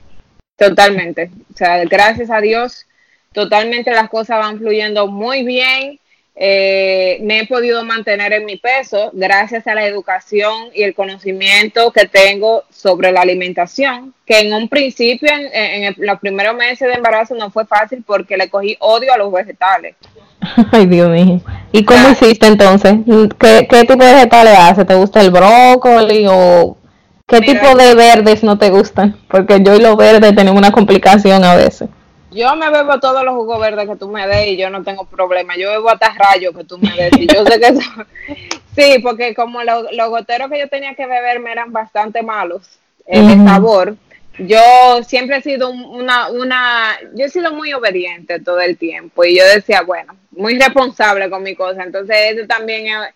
[0.56, 1.30] Totalmente.
[1.52, 2.86] O sea, gracias a Dios,
[3.32, 5.98] totalmente las cosas van fluyendo muy bien.
[6.40, 11.90] Eh, me he podido mantener en mi peso gracias a la educación y el conocimiento
[11.90, 17.34] que tengo sobre la alimentación, que en un principio, en, los primeros meses de embarazo,
[17.34, 19.96] no fue fácil porque le cogí odio a los vegetales.
[20.70, 21.40] Ay, Dios mío.
[21.72, 22.94] ¿Y cómo hiciste entonces?
[23.40, 24.84] ¿Qué, ¿Qué, tipo de vegetales hace?
[24.84, 26.78] ¿Te gusta el brócoli o
[27.26, 29.16] qué tipo de verdes no te gustan?
[29.26, 31.88] Porque yo y los verdes tenemos una complicación a veces.
[32.30, 35.04] Yo me bebo todos los jugos verdes que tú me des y yo no tengo
[35.04, 35.56] problema.
[35.56, 37.12] Yo bebo hasta rayos que tú me des.
[37.18, 37.74] Y yo sé que
[38.76, 43.44] Sí, porque como los goteros que yo tenía que beber me eran bastante malos el
[43.44, 43.96] sabor.
[44.38, 49.36] Yo siempre he sido una, una, yo he sido muy obediente todo el tiempo y
[49.36, 51.82] yo decía, bueno, muy responsable con mi cosa.
[51.82, 53.14] Entonces eso también es,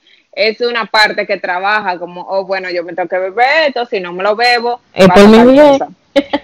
[0.60, 4.12] una parte que trabaja como, oh, bueno, yo me tengo que beber esto, si no
[4.12, 4.80] me lo bebo.
[4.94, 5.38] Es por mi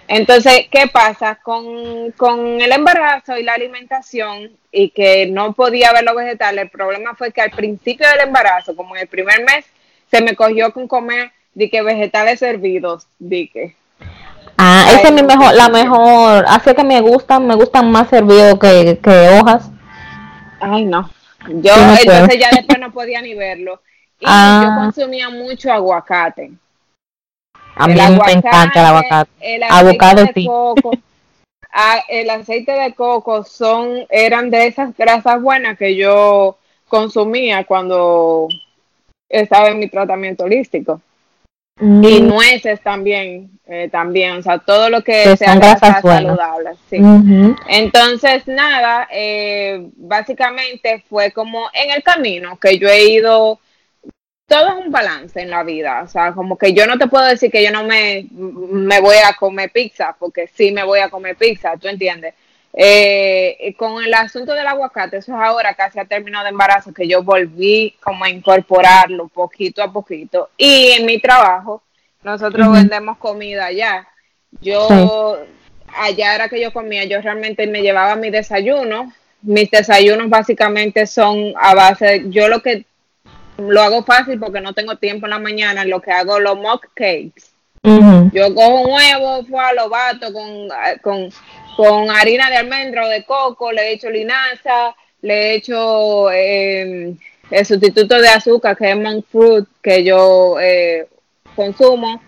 [0.09, 1.39] entonces, ¿qué pasa?
[1.43, 6.71] Con, con, el embarazo y la alimentación y que no podía ver los vegetales, el
[6.71, 9.67] problema fue que al principio del embarazo, como en el primer mes,
[10.11, 13.51] se me cogió con comer de que vegetales servidos, di
[14.57, 18.59] Ah, esa es mi mejor, la mejor, hace que me gustan, me gustan más servidos
[18.59, 19.71] que, hojas.
[20.61, 21.09] Ay, no.
[21.49, 23.83] Yo entonces ya después no podía ni verlo.
[24.21, 24.63] Y ah.
[24.65, 26.53] yo consumía mucho aguacate.
[27.75, 29.31] A mí me encanta el aguacate.
[29.41, 30.91] El aceite de coco,
[32.09, 38.49] el aceite de coco son, eran de esas grasas buenas que yo consumía cuando
[39.29, 41.01] estaba en mi tratamiento holístico.
[41.81, 42.05] Mm.
[42.05, 46.77] Y nueces también, eh, también, o sea, todo lo que, sea grasas saludables.
[46.91, 46.99] Sí.
[47.69, 53.61] Entonces, nada, eh, básicamente fue como en el camino que yo he ido
[54.49, 56.01] todo es un balance en la vida.
[56.03, 59.17] O sea, como que yo no te puedo decir que yo no me, me voy
[59.23, 62.35] a comer pizza, porque sí me voy a comer pizza, ¿tú entiendes?
[62.73, 67.09] Eh, con el asunto del aguacate, eso es ahora casi a término de embarazo, que
[67.09, 70.51] yo volví como a incorporarlo poquito a poquito.
[70.57, 71.83] Y en mi trabajo,
[72.23, 74.07] nosotros vendemos comida allá.
[74.61, 75.39] Yo,
[75.97, 79.13] allá era que yo comía, yo realmente me llevaba mi desayuno.
[79.43, 82.85] Mis desayunos básicamente son a base, yo lo que
[83.57, 86.87] lo hago fácil porque no tengo tiempo en la mañana, lo que hago los mock
[86.95, 87.53] cakes.
[88.33, 90.69] Yo cojo un huevo, lo bato con,
[91.03, 91.31] con,
[91.79, 97.15] con, harina de almendra o de coco, le echo linaza, le echo eh,
[97.53, 101.07] el sustituto de azúcar que es monk fruit que yo eh,
[101.55, 102.21] consumo.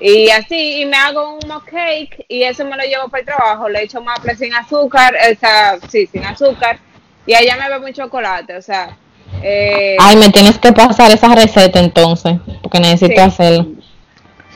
[0.00, 3.26] Y así, y me hago un mock cake y eso me lo llevo para el
[3.26, 3.68] trabajo.
[3.68, 6.78] Le echo maple sin azúcar, esa, sí, sin azúcar
[7.26, 8.96] y ella me bebe un chocolate, o sea...
[9.42, 13.66] Eh, Ay, me tienes que pasar esa receta entonces, porque necesito hacerlo.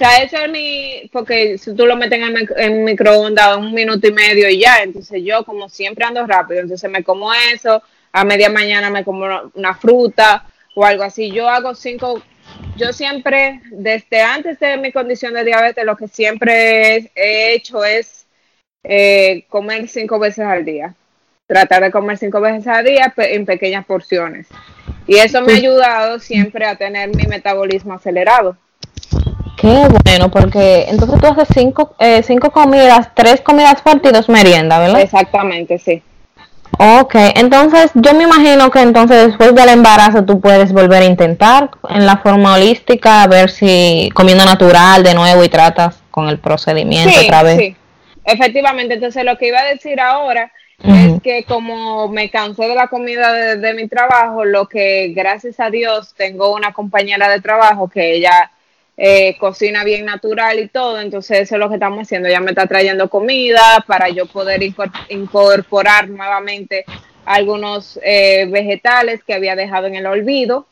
[0.01, 4.13] O sea, eso ni, porque si tú lo metes en, el, microondas un minuto y
[4.13, 8.49] medio y ya, entonces yo como siempre ando rápido, entonces me como eso, a media
[8.49, 11.31] mañana me como una, fruta o algo así.
[11.31, 12.23] Yo hago cinco,
[12.79, 18.27] yo siempre, desde antes de mi condición de diabetes, lo que siempre he hecho es
[18.83, 20.95] eh, comer cinco veces al día
[21.47, 24.47] tratar de comer cinco veces al día en pequeñas porciones.
[25.07, 28.57] Y eso me ha ayudado siempre a tener mi metabolismo acelerado.
[29.61, 34.29] Qué bueno, porque entonces tú haces cinco, eh, cinco comidas, tres comidas fuertes y dos
[34.31, 35.03] meriendas, ¿verdad?
[35.03, 36.03] Exactamente, sí.
[36.79, 41.71] Ok, entonces yo me imagino que entonces después del embarazo tú puedes volver a intentar
[41.91, 46.39] en la forma holística, a ver si comiendo natural de nuevo y tratas con el
[46.39, 47.59] procedimiento otra vez.
[47.59, 47.77] Sí,
[48.25, 48.95] efectivamente.
[48.95, 50.51] Entonces lo que iba a decir ahora
[50.83, 55.69] es que como me cansé de la comida de, mi trabajo, lo que gracias a
[55.69, 58.51] Dios tengo una compañera de trabajo que ella
[59.03, 62.29] eh, cocina bien natural y todo, entonces eso es lo que estamos haciendo.
[62.29, 64.61] Ella me está trayendo comida para yo poder
[65.09, 66.85] incorporar nuevamente
[67.25, 70.67] algunos eh, vegetales que había dejado en el olvido.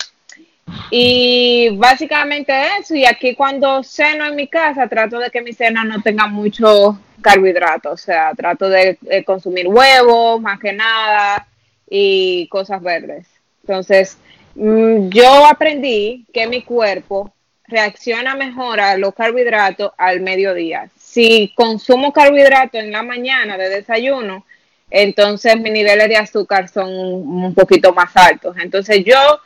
[0.91, 5.83] Y básicamente eso, y aquí cuando ceno en mi casa, trato de que mi cena
[5.85, 11.49] no tenga mucho carbohidratos, o sea, trato de, consumir huevos más que nada
[11.89, 13.27] y cosas verdes.
[13.63, 14.19] Entonces,
[14.55, 17.33] mm, yo aprendí que mi cuerpo
[17.69, 20.91] reacciona mejor a los carbohidratos al mediodía.
[20.99, 24.45] Si consumo carbohidratos en la mañana de desayuno,
[24.91, 28.57] entonces mis niveles de azúcar son un poquito más altos.
[28.59, 29.41] Entonces yo,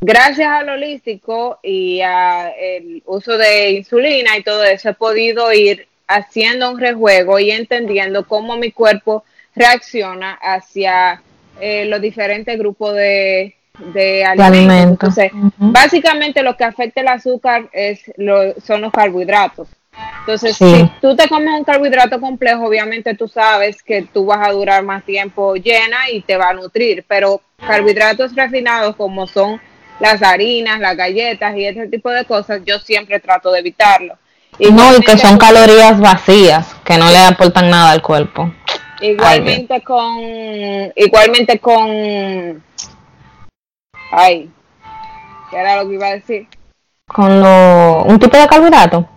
[0.00, 6.70] gracias al holístico y al uso de insulina y todo eso, he podido ir haciendo
[6.70, 9.24] un rejuego y entendiendo cómo mi cuerpo
[9.54, 11.22] reacciona hacia
[11.60, 13.54] eh, los diferentes grupos de,
[14.26, 15.16] alimentos.
[15.18, 18.00] Entonces, básicamente lo que afecta el azúcar es
[18.64, 19.68] son los carbohidratos.
[20.20, 24.52] Entonces, si tú te comes un carbohidrato complejo, obviamente tú sabes que tú vas a
[24.52, 29.60] durar más tiempo llena y te va a nutrir, pero carbohidratos refinados como son
[30.00, 34.16] las harinas, las galletas y ese tipo de cosas, yo siempre trato de evitarlo
[34.70, 38.52] no, y que son calorías vacías, que no le aportan nada al cuerpo.
[39.00, 40.20] Igualmente con,
[40.94, 42.62] igualmente con,
[44.12, 44.50] ay,
[45.50, 46.46] ¿qué era lo que iba a decir?
[47.06, 49.08] Con lo, un tipo de carbohidrato.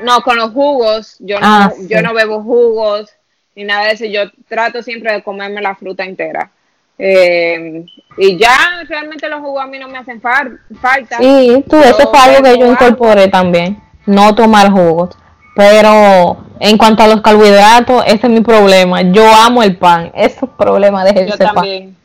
[0.00, 3.10] No, con los jugos, yo no, ah, yo no bebo jugos
[3.54, 6.50] ni nada de eso, yo trato siempre de comerme la fruta entera.
[6.98, 7.84] Eh,
[8.18, 11.18] y ya realmente los jugos a mí no me hacen falta.
[11.18, 15.16] Sí, tú, eso fue algo que yo incorporé también, no tomar jugos.
[15.54, 19.00] Pero en cuanto a los carbohidratos, ese es mi problema.
[19.00, 21.96] Yo amo el pan, ese es el problema de ese yo también.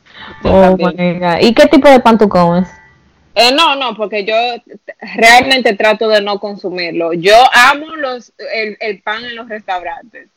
[0.43, 0.75] Oh
[1.39, 2.67] ¿Y qué tipo de pan tú comes?
[3.33, 4.35] Eh, no, no, porque yo
[5.15, 7.13] realmente trato de no consumirlo.
[7.13, 10.27] Yo amo los el pan en los restaurantes.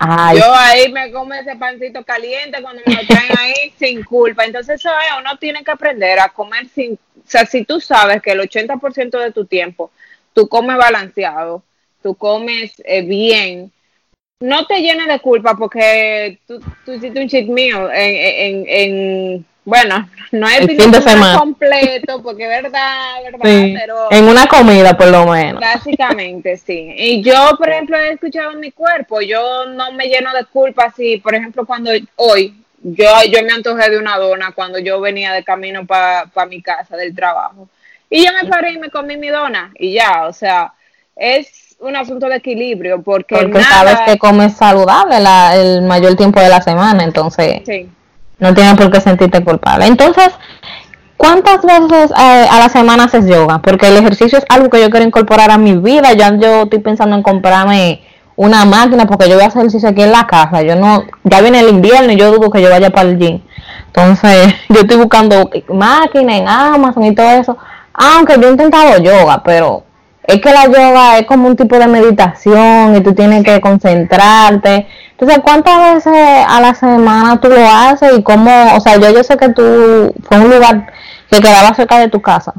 [0.00, 4.44] Yo ahí me como ese pancito caliente cuando me lo traen ahí sin culpa.
[4.44, 6.94] Entonces, eso es, uno tiene que aprender a comer sin.
[6.94, 9.90] O sea, si tú sabes que el 80% de tu tiempo
[10.32, 11.62] tú comes balanceado,
[12.02, 13.72] tú comes eh, bien,
[14.44, 20.06] no te llenes de culpa porque tú, tú hiciste un cheat meal en, en bueno,
[20.30, 24.12] no es el fin de semana completo, porque es verdad, verdad, pero...
[24.12, 25.60] En una comida, por lo menos.
[25.60, 26.94] Básicamente, sí.
[26.96, 30.92] Y yo, por ejemplo, he escuchado en mi cuerpo, yo no me lleno de culpa
[30.94, 35.32] si, por ejemplo, cuando hoy, yo, yo me antojé de una dona cuando yo venía
[35.32, 37.68] de camino para mi casa, del trabajo.
[38.10, 40.74] Y yo me paré y me comí mi dona, y ya, o sea,
[41.16, 46.40] es un asunto de equilibrio, porque, porque sabes que comes saludable la, el mayor tiempo
[46.40, 47.62] de la semana, entonces...
[47.66, 47.88] Sí
[48.38, 49.86] no tienes por qué sentirte culpable.
[49.86, 50.30] Entonces,
[51.16, 53.58] ¿cuántas veces eh, a la semana haces yoga?
[53.58, 56.12] Porque el ejercicio es algo que yo quiero incorporar a mi vida.
[56.12, 58.02] Ya yo estoy pensando en comprarme
[58.36, 60.62] una máquina porque yo voy a hacer ejercicio aquí en la casa.
[60.62, 63.40] Yo no, ya viene el invierno y yo dudo que yo vaya para el gym.
[63.86, 67.56] Entonces, yo estoy buscando máquina en Amazon y todo eso.
[67.92, 69.84] Aunque yo he intentado yoga, pero
[70.26, 74.86] es que la yoga es como un tipo de meditación y tú tienes que concentrarte.
[75.10, 78.50] Entonces, ¿cuántas veces a la semana tú lo haces y cómo?
[78.74, 80.92] O sea, yo, yo sé que tú fue un lugar
[81.30, 82.54] que quedaba cerca de tu casa.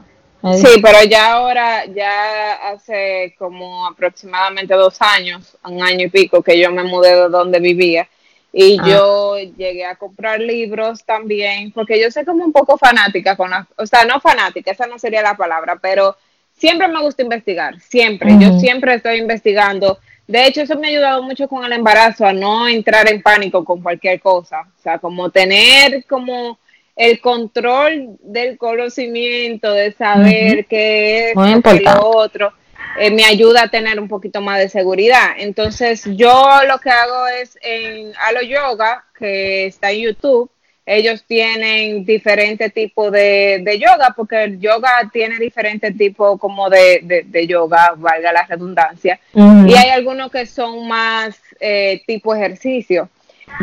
[0.54, 6.60] Sí, pero ya ahora, ya hace como aproximadamente dos años, un año y pico, que
[6.60, 8.08] yo me mudé de donde vivía.
[8.54, 8.84] Y ah.
[8.86, 13.66] yo llegué a comprar libros también, porque yo soy como un poco fanática con las,
[13.76, 16.16] o sea, no fanática, esa no sería la palabra, pero
[16.58, 18.38] siempre me gusta investigar, siempre.
[18.40, 22.34] Yo siempre estoy investigando De hecho, eso me ha ayudado mucho con el embarazo, a
[22.34, 24.62] no entrar en pánico con cualquier cosa.
[24.62, 26.58] O sea, como tener como
[26.96, 32.54] el control del conocimiento, de saber qué es lo otro,
[32.98, 35.32] eh, me ayuda a tener un poquito más de seguridad.
[35.38, 40.50] Entonces, yo lo que hago es en Halo Yoga, que está en YouTube,
[40.86, 47.94] ellos tienen diferentes tipos de, yoga, porque el yoga tiene diferentes tipos como de, yoga,
[47.98, 53.10] valga la redundancia, y hay algunos que son más eh, tipo ejercicio.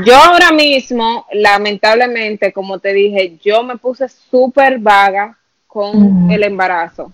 [0.05, 7.13] Yo ahora mismo, lamentablemente, como te dije, yo me puse súper vaga con el embarazo.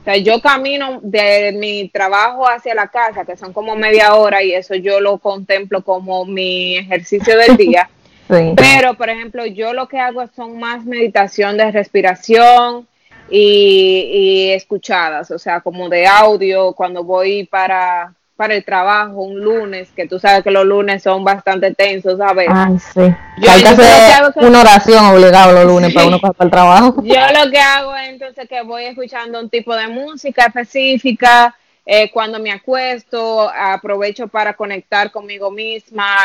[0.00, 4.42] O sea, yo camino de mi trabajo hacia la casa, que son como media hora,
[4.42, 7.88] y eso yo lo contemplo como mi ejercicio del día.
[8.28, 12.86] Pero, por ejemplo, yo lo que hago son más meditación de respiración
[13.30, 19.40] y, y escuchadas, o sea, como de audio, cuando voy para, para el trabajo un
[19.40, 22.48] lunes, que tú sabes que los lunes son bastante tensos, ¿sabes?
[22.48, 23.14] Ay, sí.
[23.38, 27.02] Yo hay que hacer una oración obligada los lunes para uno para el trabajo.
[27.02, 31.56] Yo lo que hago es entonces que voy escuchando un tipo de música específica,
[31.90, 36.18] eh, cuando me acuesto, aprovecho para conectar conmigo misma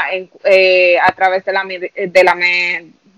[0.43, 2.35] eh, a través de la, de la,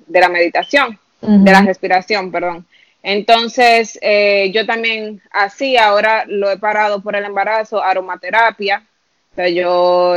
[0.05, 2.67] de la meditación, de la respiración, perdón.
[3.01, 8.83] Entonces, eh, yo también así, ahora lo he parado por el embarazo, aromaterapia.
[9.31, 10.15] O sea, yo,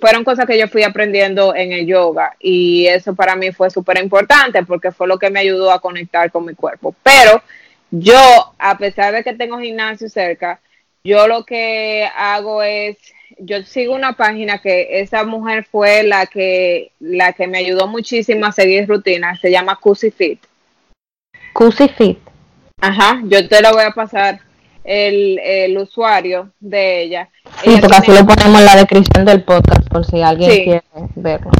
[0.00, 3.98] fueron cosas que yo fui aprendiendo en el yoga y eso para mí fue súper
[4.02, 6.94] importante porque fue lo que me ayudó a conectar con mi cuerpo.
[7.02, 7.42] Pero
[7.90, 10.60] yo, a pesar de que tengo gimnasio cerca,
[11.06, 12.96] yo lo que hago es,
[13.38, 18.46] yo sigo una página que esa mujer fue la que, la que me ayudó muchísimo
[18.46, 20.40] a seguir rutinas, se llama Cusifit.
[21.52, 22.18] Cusifit.
[22.80, 24.40] Ajá, yo te lo voy a pasar
[24.84, 27.28] el, usuario de ella.
[27.62, 30.82] Sí, porque así lo ponemos en la descripción del podcast por si alguien quiere
[31.14, 31.50] verlo.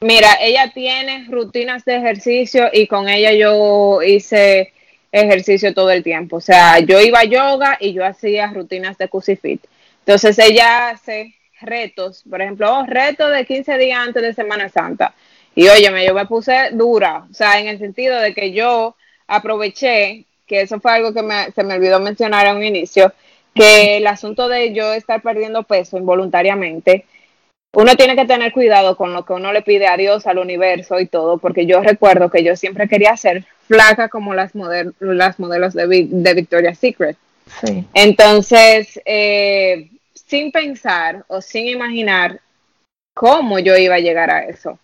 [0.00, 4.73] Mira, ella tiene rutinas de ejercicio y con ella yo hice
[5.14, 6.36] ejercicio todo el tiempo.
[6.36, 9.64] O sea, yo iba a yoga y yo hacía rutinas de Cusifit.
[10.00, 15.14] Entonces ella hace retos, por ejemplo, oh, retos de 15 días antes de Semana Santa.
[15.54, 18.96] Y óyeme, yo me puse dura, o sea, en el sentido de que yo
[19.28, 23.12] aproveché, que eso fue algo que se me olvidó mencionar a un inicio,
[23.54, 27.06] que el asunto de yo estar perdiendo peso involuntariamente,
[27.74, 31.00] uno tiene que tener cuidado con lo que uno le pide a Dios, al universo
[31.00, 34.52] y todo, porque yo recuerdo que yo siempre quería ser flaca como las,
[35.00, 37.16] las modelos de, de Victoria's Secret.
[37.92, 42.40] Entonces, eh, sin pensar o sin imaginar
[43.14, 44.78] cómo yo iba a llegar a eso.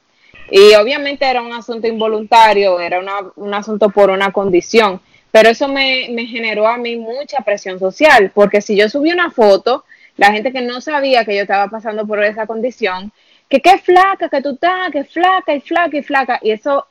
[0.51, 3.01] Y obviamente era un asunto involuntario, era
[3.37, 8.33] un asunto por una condición, pero eso me, me generó a mí mucha presión social,
[8.35, 9.85] porque si yo subí una foto,
[10.21, 13.11] la gente que no sabía que yo estaba pasando por esa condición,
[13.49, 16.87] que qué flaca que tú estás, que flaca y flaca y flaca, y eso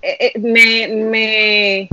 [0.00, 1.88] eh, eh, me, me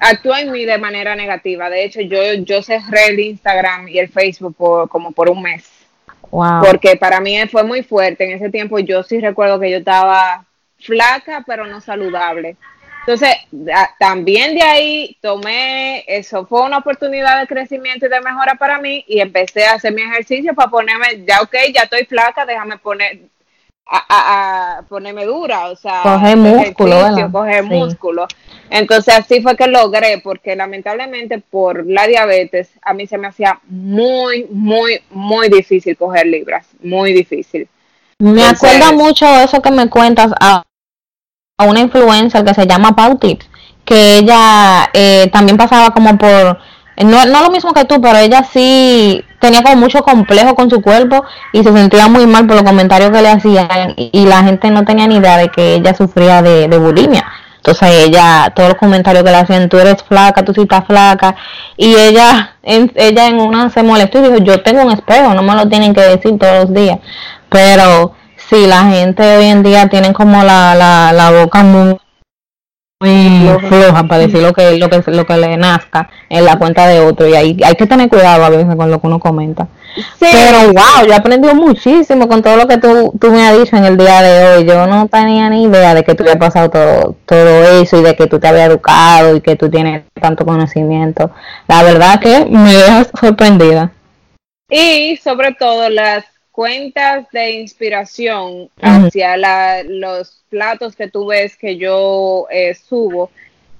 [0.00, 1.70] actúa en mí de manera negativa.
[1.70, 5.70] De hecho, yo, yo cerré el Instagram y el Facebook por, como por un mes.
[6.28, 8.24] Porque para mí fue muy fuerte.
[8.24, 10.44] En ese tiempo yo sí recuerdo que yo estaba
[10.80, 12.56] flaca, pero no saludable.
[13.04, 13.34] Entonces,
[13.98, 19.04] también de ahí tomé, eso fue una oportunidad de crecimiento y de mejora para mí
[19.08, 23.18] y empecé a hacer mi ejercicio para ponerme, ya ok, ya estoy flaca, déjame poner,
[23.88, 28.26] a, ponerme dura, o sea, coger músculo, coger músculo.
[28.70, 33.58] Entonces así fue que logré, porque lamentablemente por la diabetes a mí se me hacía
[33.64, 37.68] muy, muy, muy difícil coger libras, muy difícil.
[38.18, 40.32] Me acuerda mucho eso que me cuentas
[41.58, 43.48] a una influencer que se llama Pau Tips,
[43.84, 46.58] que ella eh, también pasaba como por,
[46.96, 50.80] no, no lo mismo que tú, pero ella sí tenía como mucho complejo con su
[50.80, 54.70] cuerpo y se sentía muy mal por los comentarios que le hacían y, la gente
[54.70, 57.24] no tenía ni idea de que ella sufría de, bulimia.
[57.56, 61.36] Entonces ella, todos los comentarios que le hacían, tú eres flaca, tú sí estás flaca.
[61.76, 65.42] Y ella en, ella en una se molestó y dijo, yo tengo un espejo, no
[65.42, 66.98] me lo tienen que decir todos los días.
[67.48, 68.14] Pero
[68.52, 71.96] Sí, la gente hoy en día tiene como la, la, la boca muy,
[73.00, 77.00] floja para decir lo que, lo que lo que le nazca en la cuenta de
[77.00, 79.68] otro y ahí hay que tener cuidado a veces con lo que uno comenta.
[80.20, 83.74] Pero wow, yo he aprendido muchísimo con todo lo que tú, tú me has dicho
[83.74, 84.66] en el día de hoy.
[84.66, 88.14] Yo no tenía ni idea de que tú habías pasado todo, todo eso y de
[88.14, 91.30] que tú te habías educado y que tú tienes tanto conocimiento.
[91.68, 93.92] La verdad que me dejas sorprendida.
[94.68, 99.36] Y sobre todo las cuentas de inspiración hacia
[99.84, 103.30] los platos que tú ves que yo eh, subo.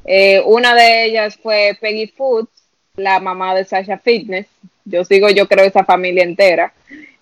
[0.05, 2.51] Eh, una de ellas fue Peggy Foods,
[2.97, 4.47] la mamá de Sasha Fitness.
[4.85, 6.73] Yo sigo, yo creo, esa familia entera.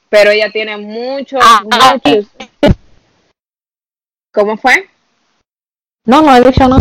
[0.08, 2.26] pero ella tiene muchos, Ah, ah, muchos.
[4.32, 4.88] ¿Cómo fue?
[6.06, 6.80] No, no he dicho nada.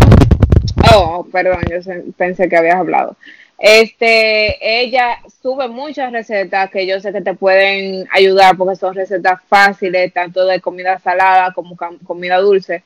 [0.96, 3.16] Oh, perdón, yo sé- pensé que habías hablado.
[3.60, 9.44] Este, ella sube muchas recetas que yo sé que te pueden ayudar porque son recetas
[9.50, 12.84] fáciles, tanto de comida salada como comida dulce.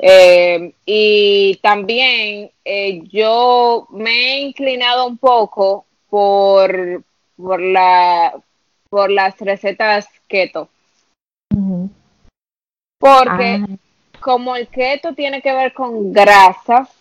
[0.00, 7.04] Eh, y también eh, yo me he inclinado un poco por,
[7.36, 8.34] por, la,
[8.90, 10.68] por las recetas keto,
[12.98, 13.66] porque Ah,
[14.20, 16.95] como el keto tiene que ver con grasas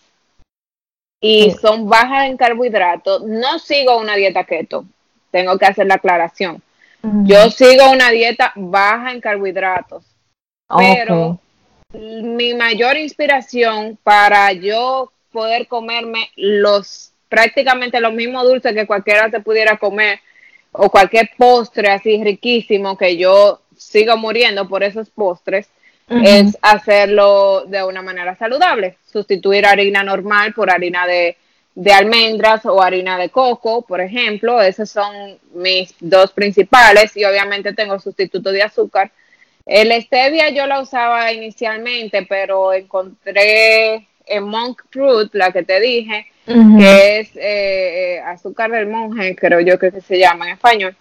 [1.25, 1.57] y Sí.
[1.59, 4.85] son bajas en carbohidratos, no sigo una dieta keto.
[5.31, 6.61] Tengo que hacer la aclaración.
[7.23, 10.05] Yo sigo una dieta baja en carbohidratos,
[10.67, 11.39] pero
[11.93, 19.39] mi mayor inspiración para yo poder comerme los prácticamente los mismos dulces que cualquiera se
[19.39, 20.19] pudiera comer
[20.71, 25.67] o cualquier postre así riquísimo que yo sigo muriendo por esos postres
[26.07, 31.35] Es hacerlo de una manera saludable, sustituir harina normal por harina de,
[31.73, 37.73] de almendras o harina de coco, por ejemplo, esos son mis dos principales y obviamente
[37.73, 39.11] tengo sustituto de azúcar.
[39.65, 46.27] El stevia yo la usaba inicialmente, pero encontré en monk fruit, la que te dije,
[46.45, 47.41] que es eh,
[48.15, 50.95] eh, azúcar del monje, creo yo que se llama en español,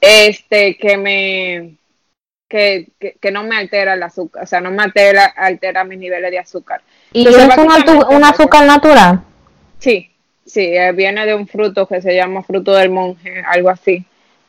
[0.00, 1.79] este que me
[2.50, 6.00] que, que, que no me altera el azúcar, o sea, no me altera, altera mis
[6.00, 6.82] niveles de azúcar.
[7.12, 9.20] ¿Y Entonces, es un, azúcar natural?
[9.78, 10.10] Sí,
[10.44, 14.04] sí, eh, viene de un fruto que se llama fruto del monje, algo así.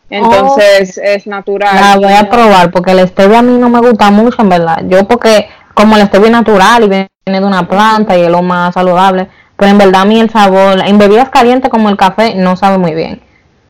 [0.10, 1.76] Entonces es natural.
[1.76, 4.82] La voy a probar porque el stevia a mí no me gusta mucho, en verdad.
[4.88, 8.41] Yo porque como el stevia es natural y viene de una planta y es lo
[8.41, 12.34] más saludable, pero en verdad a mí el sabor, en bebidas calientes como el café,
[12.34, 13.22] no sabe muy bien.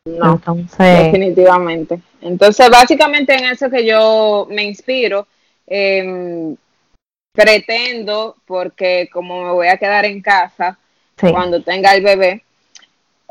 [0.04, 0.34] No.
[0.34, 2.00] Entonces, Definitivamente.
[2.20, 5.26] Entonces, básicamente en eso que yo me inspiro,
[5.66, 6.54] eh,
[7.32, 10.78] pretendo, porque como me voy a quedar en casa
[11.16, 11.30] sí.
[11.30, 12.42] cuando tenga el bebé,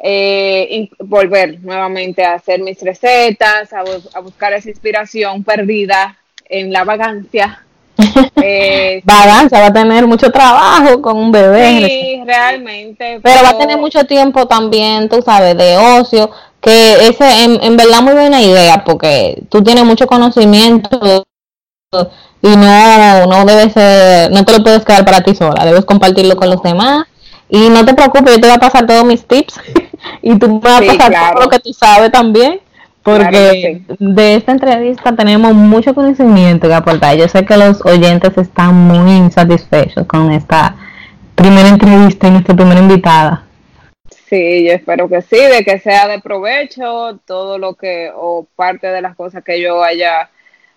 [0.03, 6.17] eh, volver nuevamente a hacer mis recetas, a, bu- a buscar esa inspiración perdida
[6.49, 7.63] en la vagancia.
[8.43, 11.85] Eh, Vagancia, va a tener mucho trabajo con un bebé.
[11.87, 13.19] sí, realmente.
[13.21, 17.77] Pero va a tener mucho tiempo también, tú sabes, de ocio, que ese en, en
[17.77, 21.25] verdad muy buena idea, porque tú tienes mucho conocimiento
[22.41, 26.35] y no, no debe ser, no te lo puedes quedar para ti sola, debes compartirlo
[26.35, 27.05] con los demás.
[27.49, 29.59] Y no te preocupes, yo te voy a pasar todos mis tips
[30.21, 31.33] y tú me vas Sí, a pasar claro.
[31.33, 32.61] todo lo que tú sabes también,
[33.03, 37.17] porque Claro que de esta entrevista tenemos mucho conocimiento que aportar.
[37.17, 40.77] Yo sé que los oyentes están muy insatisfechos con esta
[41.35, 43.50] primera entrevista y nuestra primera invitada.
[44.31, 48.87] Sí, yo espero que sí, de que sea de provecho todo lo que, o parte
[48.87, 50.29] de las cosas que yo haya,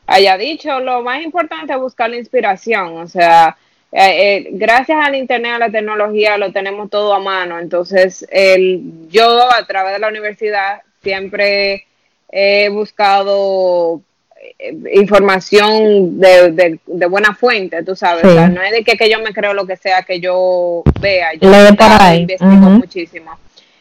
[0.08, 0.80] haya dicho.
[0.80, 3.56] Lo más importante es buscar la inspiración, o sea,
[3.92, 7.60] eh, eh, gracias al Internet, a la tecnología, lo tenemos todo a mano.
[7.60, 11.86] Entonces, el, yo a través de la universidad siempre
[12.32, 14.00] he buscado
[14.58, 18.22] eh, información de, de, de buena fuente, tú sabes.
[18.22, 18.30] Sí.
[18.30, 20.82] O sea, no es de que, que yo me creo lo que sea que yo
[21.00, 21.34] vea.
[21.34, 21.48] Yo
[22.00, 22.22] ahí.
[22.22, 23.30] investigo muchísimo.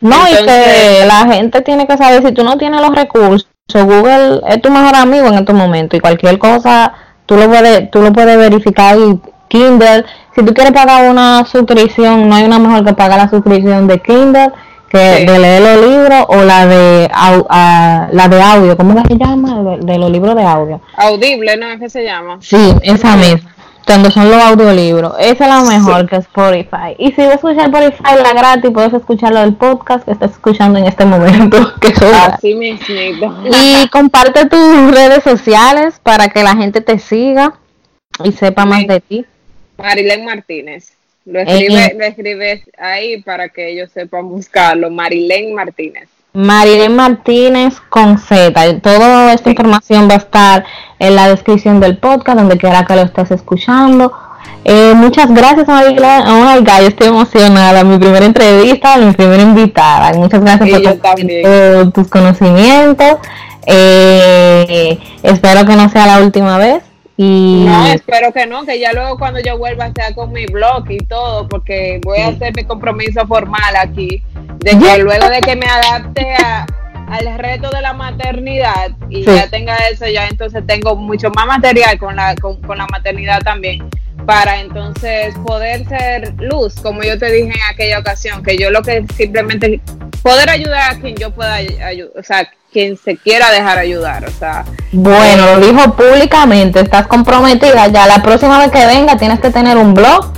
[0.04, 4.42] No, y que la gente tiene que saber, si tú no tienes los recursos, Google
[4.50, 6.94] es tu mejor amigo en estos momentos y cualquier cosa
[7.26, 10.04] tú lo puedes, tú lo puedes verificar y Kindle,
[10.36, 14.00] si tú quieres pagar una suscripción, no hay una mejor que pagar la suscripción de
[14.02, 14.52] Kindle
[14.90, 15.26] que Sí.
[15.26, 19.18] de leer los libros o la de au- ah, la de audio, ¿cómo que se
[19.18, 19.64] llama?
[19.64, 20.82] De, de los libros de audio.
[20.98, 22.38] Audible, ¿no es que se llama?
[22.42, 23.53] Sí, esa misma.
[23.86, 25.14] Cuando son los audiolibros.
[25.20, 26.96] Esa es la mejor que Spotify.
[26.98, 30.80] Y si vas a escuchar Spotify la gratis, puedes escucharlo del podcast que estás escuchando
[30.80, 31.58] en este momento.
[31.82, 31.90] Que.
[32.06, 33.34] Así mismito.
[33.52, 37.54] y comparte tus redes sociales para que la gente te siga
[38.24, 38.88] y sepa más Sí.
[38.88, 39.26] de ti.
[39.78, 40.94] Marilén Martínez.
[41.26, 44.90] Lo Eh, escribe, lo escribes ahí para que ellos sepan buscarlo.
[44.92, 46.08] Marilén Martínez.
[46.34, 48.80] Marilyn Martínez con Z.
[48.82, 50.66] Toda esta información va a estar
[51.00, 54.12] en la descripción del podcast, donde quiera que lo estés escuchando.
[54.66, 56.04] Eh, muchas gracias, Marilyn.
[56.04, 57.84] Oh my God, yo estoy emocionada.
[57.84, 60.14] Mi primera entrevista, mi primera invitada.
[60.14, 63.18] Muchas gracias por todos tus conocimientos.
[63.66, 66.84] Eh, espero que no sea la última vez.
[67.16, 70.90] Y No, espero que no, que ya luego cuando yo vuelva sea con mi blog
[70.90, 74.24] y todo, porque voy a hacer mi compromiso formal aquí,
[74.60, 76.66] de que luego de que me adapte a,
[77.10, 79.36] al reto de la maternidad y Sí.
[79.36, 83.42] ya tenga eso, ya entonces tengo mucho más material con la, con, con la maternidad
[83.42, 83.88] también,
[84.26, 88.82] para entonces poder ser luz, como yo te dije en aquella ocasión, que yo lo
[88.82, 89.82] que simplemente
[90.22, 94.32] poder ayudar a quien yo pueda ayudar, o sea, quien se quiera dejar ayudar, o
[94.32, 94.66] sea.
[94.92, 98.08] Bueno, lo dijo públicamente, estás comprometida ya.
[98.08, 100.34] La próxima vez que venga tienes que tener un blog.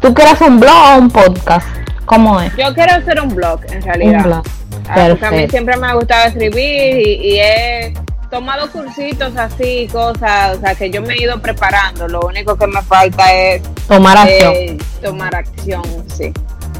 [0.00, 1.66] ¿Tú quieres un blog o un podcast?
[2.04, 2.54] ¿Cómo es?
[2.56, 4.16] Yo quiero hacer un blog, en realidad.
[4.16, 4.42] Un blog.
[4.88, 7.94] Ah, a mí siempre me ha gustado escribir y, he
[8.30, 12.08] tomado cursitos así, cosas, o sea, que yo me he ido preparando.
[12.08, 14.78] Lo único que me falta es tomar eh, acción.
[15.02, 16.32] tomar acción, sí.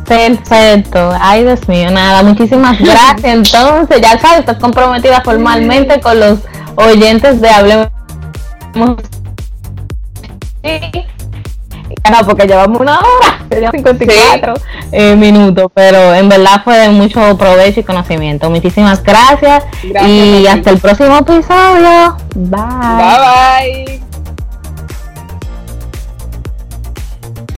[0.06, 1.16] Perfecto.
[1.20, 3.24] Ay, Dios mío, nada, muchísimas gracias.
[3.24, 6.38] Entonces, ya sabes, estás comprometida formalmente con los
[6.76, 7.88] oyentes de Hablemos.
[10.62, 11.04] Sí.
[12.26, 14.54] Porque llevamos una hora, 54
[14.92, 18.50] eh, minutos, pero en verdad fue de mucho provecho y conocimiento.
[18.50, 22.16] Muchísimas gracias, y hasta el próximo episodio.
[22.34, 22.60] Bye.
[22.96, 24.13] Bye bye.